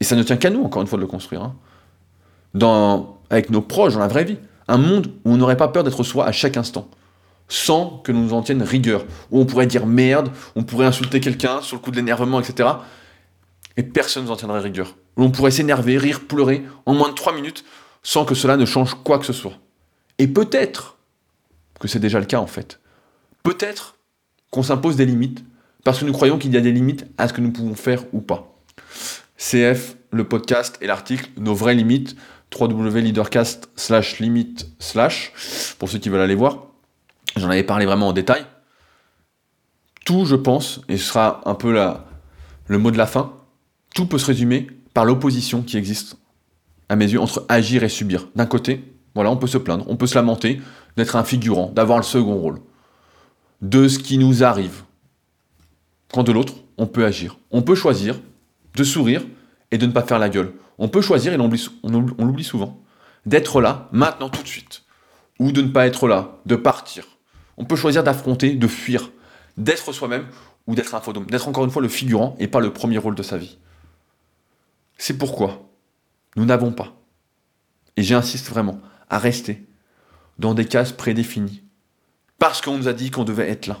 [0.00, 3.62] et ça ne tient qu'à nous, encore une fois, de le construire, hein, avec nos
[3.62, 6.32] proches, dans la vraie vie, un monde où on n'aurait pas peur d'être soi à
[6.32, 6.88] chaque instant,
[7.48, 11.60] sans que nous en tienne rigueur, où on pourrait dire merde, on pourrait insulter quelqu'un
[11.60, 12.68] sur le coup de l'énervement, etc.
[13.76, 14.96] Et personne ne nous en tiendrait rigueur.
[15.16, 17.64] Où on pourrait s'énerver, rire, pleurer en moins de 3 minutes
[18.02, 19.58] sans que cela ne change quoi que ce soit.
[20.18, 20.96] Et peut-être
[21.78, 22.80] que c'est déjà le cas en fait.
[23.42, 23.96] Peut-être
[24.50, 25.44] qu'on s'impose des limites
[25.84, 28.04] parce que nous croyons qu'il y a des limites à ce que nous pouvons faire
[28.12, 28.56] ou pas.
[29.36, 32.16] CF, le podcast et l'article, nos vraies limites,
[32.56, 35.32] www.leadercast slash limite slash,
[35.78, 36.71] pour ceux qui veulent aller voir.
[37.36, 38.44] J'en avais parlé vraiment en détail.
[40.04, 41.72] Tout, je pense, et ce sera un peu
[42.66, 43.32] le mot de la fin,
[43.94, 46.18] tout peut se résumer par l'opposition qui existe,
[46.88, 48.28] à mes yeux, entre agir et subir.
[48.34, 50.60] D'un côté, voilà, on peut se plaindre, on peut se lamenter
[50.96, 52.60] d'être un figurant, d'avoir le second rôle,
[53.60, 54.82] de ce qui nous arrive.
[56.12, 57.38] Quand de l'autre, on peut agir.
[57.50, 58.20] On peut choisir
[58.74, 59.22] de sourire
[59.70, 60.52] et de ne pas faire la gueule.
[60.78, 61.48] On peut choisir, et on
[62.24, 62.82] l'oublie souvent,
[63.24, 64.82] d'être là, maintenant, tout de suite.
[65.38, 67.04] Ou de ne pas être là, de partir.
[67.56, 69.10] On peut choisir d'affronter, de fuir,
[69.56, 70.26] d'être soi-même
[70.66, 73.14] ou d'être un fantôme, d'être encore une fois le figurant et pas le premier rôle
[73.14, 73.58] de sa vie.
[74.96, 75.68] C'est pourquoi
[76.36, 76.94] nous n'avons pas,
[77.96, 78.80] et j'insiste vraiment,
[79.10, 79.66] à rester
[80.38, 81.62] dans des cases prédéfinies.
[82.38, 83.80] Parce qu'on nous a dit qu'on devait être là.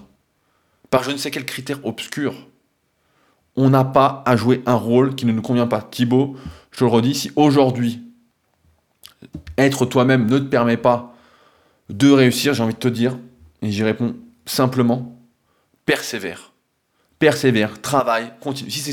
[0.90, 2.48] Par je ne sais quel critère obscur.
[3.56, 5.82] On n'a pas à jouer un rôle qui ne nous convient pas.
[5.82, 6.36] Thibaut,
[6.70, 8.02] je le redis, si aujourd'hui,
[9.58, 11.14] être toi-même ne te permet pas
[11.88, 13.16] de réussir, j'ai envie de te dire,
[13.62, 15.18] et j'y réponds simplement,
[15.86, 16.52] persévère.
[17.18, 18.70] Persévère, travaille, continue.
[18.70, 18.92] Si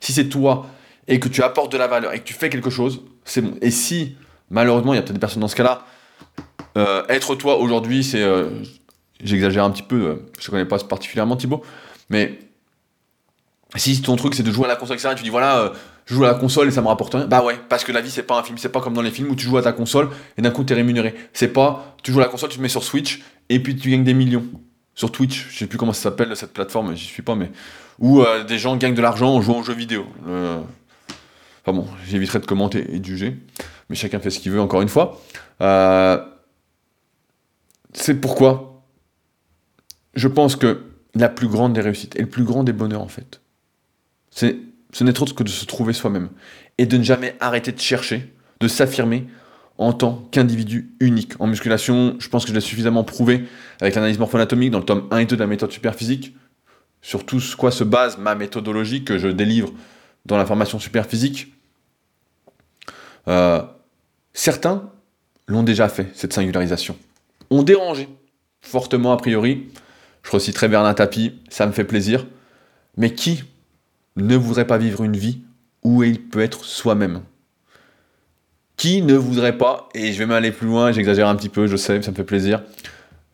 [0.00, 0.66] c'est toi
[1.06, 3.56] et que tu apportes de la valeur et que tu fais quelque chose, c'est bon.
[3.62, 4.16] Et si
[4.50, 5.86] Malheureusement, il y a peut-être des personnes dans ce cas-là.
[6.76, 8.22] Euh, être toi aujourd'hui, c'est.
[8.22, 8.50] Euh,
[9.22, 11.62] j'exagère un petit peu, euh, je ne connais pas particulièrement Thibaut,
[12.08, 12.38] mais
[13.76, 15.72] si ton truc c'est de jouer à la console, etc., et tu dis voilà,
[16.06, 18.00] je joue à la console et ça me rapporte rien, bah ouais, parce que la
[18.00, 19.62] vie c'est pas un film, c'est pas comme dans les films où tu joues à
[19.62, 20.08] ta console
[20.38, 21.14] et d'un coup tu es rémunéré.
[21.32, 23.20] C'est pas, tu joues à la console, tu te mets sur Switch
[23.50, 24.46] et puis tu gagnes des millions.
[24.94, 27.50] Sur Twitch, je sais plus comment ça s'appelle cette plateforme, j'y suis pas, mais.
[27.98, 30.06] Où des gens gagnent de l'argent en jouant aux jeux vidéo.
[30.24, 33.36] Enfin bon, j'éviterai de commenter et de juger
[33.90, 35.20] mais chacun fait ce qu'il veut, encore une fois.
[35.60, 36.24] Euh,
[37.92, 38.84] c'est pourquoi
[40.14, 40.84] je pense que
[41.14, 43.40] la plus grande des réussites et le plus grand des bonheurs, en fait,
[44.30, 44.46] ce
[45.04, 46.30] n'est autre que de se trouver soi-même
[46.78, 49.26] et de ne jamais arrêter de chercher, de s'affirmer
[49.80, 51.32] en tant qu'individu unique.
[51.40, 53.46] En musculation, je pense que je l'ai suffisamment prouvé
[53.80, 56.36] avec l'analyse morpho-anatomique dans le tome 1 et 2 de la méthode superphysique,
[57.02, 59.72] sur tout ce quoi se base ma méthodologie que je délivre
[60.26, 61.54] dans la formation superphysique.
[63.26, 63.62] Euh,
[64.32, 64.90] Certains
[65.48, 66.96] l'ont déjà fait, cette singularisation.
[67.50, 68.08] Ont dérangé,
[68.60, 69.68] fortement a priori.
[70.22, 72.26] Je reciterai Bernard Tapie, ça me fait plaisir.
[72.96, 73.44] Mais qui
[74.16, 75.40] ne voudrait pas vivre une vie
[75.82, 77.22] où il peut être soi-même?
[78.80, 81.76] Qui ne voudrait pas, et je vais m'aller plus loin, j'exagère un petit peu, je
[81.76, 82.62] sais, ça me fait plaisir,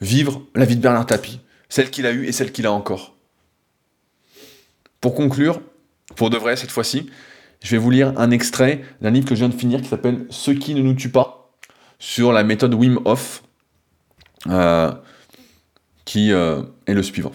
[0.00, 1.38] vivre la vie de Bernard Tapie
[1.68, 3.14] celle qu'il a eue et celle qu'il a encore.
[5.00, 5.60] Pour conclure,
[6.16, 7.08] pour de vrai cette fois-ci,
[7.62, 10.26] je vais vous lire un extrait d'un livre que je viens de finir qui s'appelle
[10.30, 11.52] Ce qui ne nous tue pas,
[12.00, 13.44] sur la méthode Wim Hof,
[14.48, 14.90] euh,
[16.04, 17.32] qui euh, est le suivant.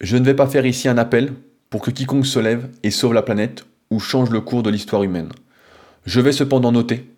[0.00, 1.32] Je ne vais pas faire ici un appel
[1.70, 5.02] pour que quiconque se lève et sauve la planète ou change le cours de l'histoire
[5.02, 5.30] humaine.
[6.06, 7.14] Je vais cependant noter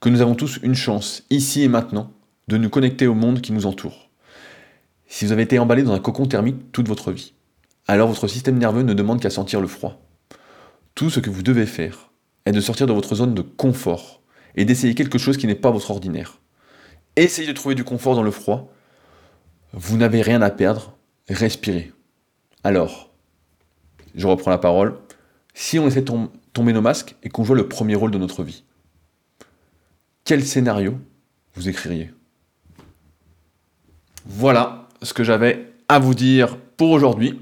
[0.00, 2.12] que nous avons tous une chance, ici et maintenant,
[2.46, 4.10] de nous connecter au monde qui nous entoure.
[5.08, 7.34] Si vous avez été emballé dans un cocon thermique toute votre vie,
[7.88, 10.00] alors votre système nerveux ne demande qu'à sentir le froid.
[10.94, 12.10] Tout ce que vous devez faire
[12.46, 14.22] est de sortir de votre zone de confort
[14.54, 16.38] et d'essayer quelque chose qui n'est pas votre ordinaire.
[17.16, 18.72] Essayez de trouver du confort dans le froid.
[19.72, 20.96] Vous n'avez rien à perdre.
[21.28, 21.92] Respirez.
[22.62, 23.10] Alors,
[24.14, 24.96] je reprends la parole.
[25.54, 28.64] Si on laissait tomber nos masques et qu'on jouait le premier rôle de notre vie,
[30.24, 30.98] quel scénario
[31.54, 32.10] vous écririez?
[34.24, 37.40] Voilà ce que j'avais à vous dire pour aujourd'hui.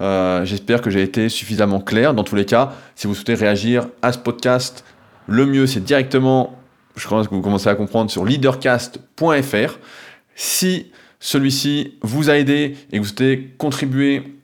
[0.00, 2.14] Euh, j'espère que j'ai été suffisamment clair.
[2.14, 4.84] Dans tous les cas, si vous souhaitez réagir à ce podcast,
[5.26, 6.58] le mieux c'est directement,
[6.96, 9.78] je pense que vous commencez à comprendre, sur leadercast.fr.
[10.34, 14.38] Si celui-ci vous a aidé et que vous souhaitez contribuer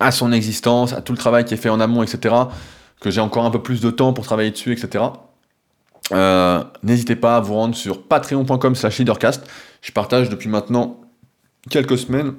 [0.00, 2.34] à son existence, à tout le travail qui est fait en amont, etc.,
[3.00, 5.04] que j'ai encore un peu plus de temps pour travailler dessus, etc.,
[6.12, 9.46] euh, n'hésitez pas à vous rendre sur patreon.com slash leadercast.
[9.82, 11.00] Je partage depuis maintenant
[11.70, 12.34] quelques semaines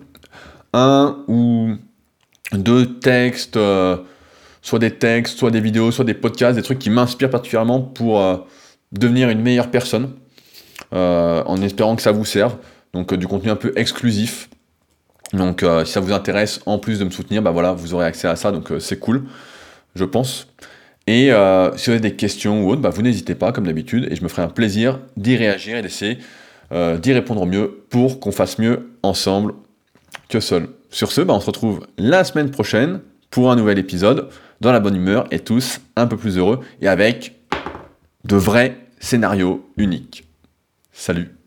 [0.73, 1.75] un ou
[2.51, 3.97] deux textes, euh,
[4.61, 8.21] soit des textes, soit des vidéos, soit des podcasts, des trucs qui m'inspirent particulièrement pour
[8.21, 8.37] euh,
[8.91, 10.13] devenir une meilleure personne,
[10.91, 12.55] en espérant que ça vous serve.
[12.93, 14.49] Donc du contenu un peu exclusif.
[15.33, 18.27] Donc si ça vous intéresse, en plus de me soutenir, bah voilà, vous aurez accès
[18.27, 19.25] à ça, donc c'est cool,
[19.95, 20.47] je pense.
[21.07, 24.07] Et euh, si vous avez des questions ou autres, bah, vous n'hésitez pas, comme d'habitude,
[24.11, 26.19] et je me ferai un plaisir d'y réagir et d'essayer
[26.71, 29.53] euh, d'y répondre au mieux pour qu'on fasse mieux ensemble
[30.29, 30.67] que seul.
[30.91, 32.99] Sur ce, bah, on se retrouve la semaine prochaine
[33.31, 34.29] pour un nouvel épisode,
[34.61, 37.39] dans la bonne humeur et tous un peu plus heureux et avec
[38.25, 40.25] de vrais scénarios uniques.
[40.91, 41.38] Salut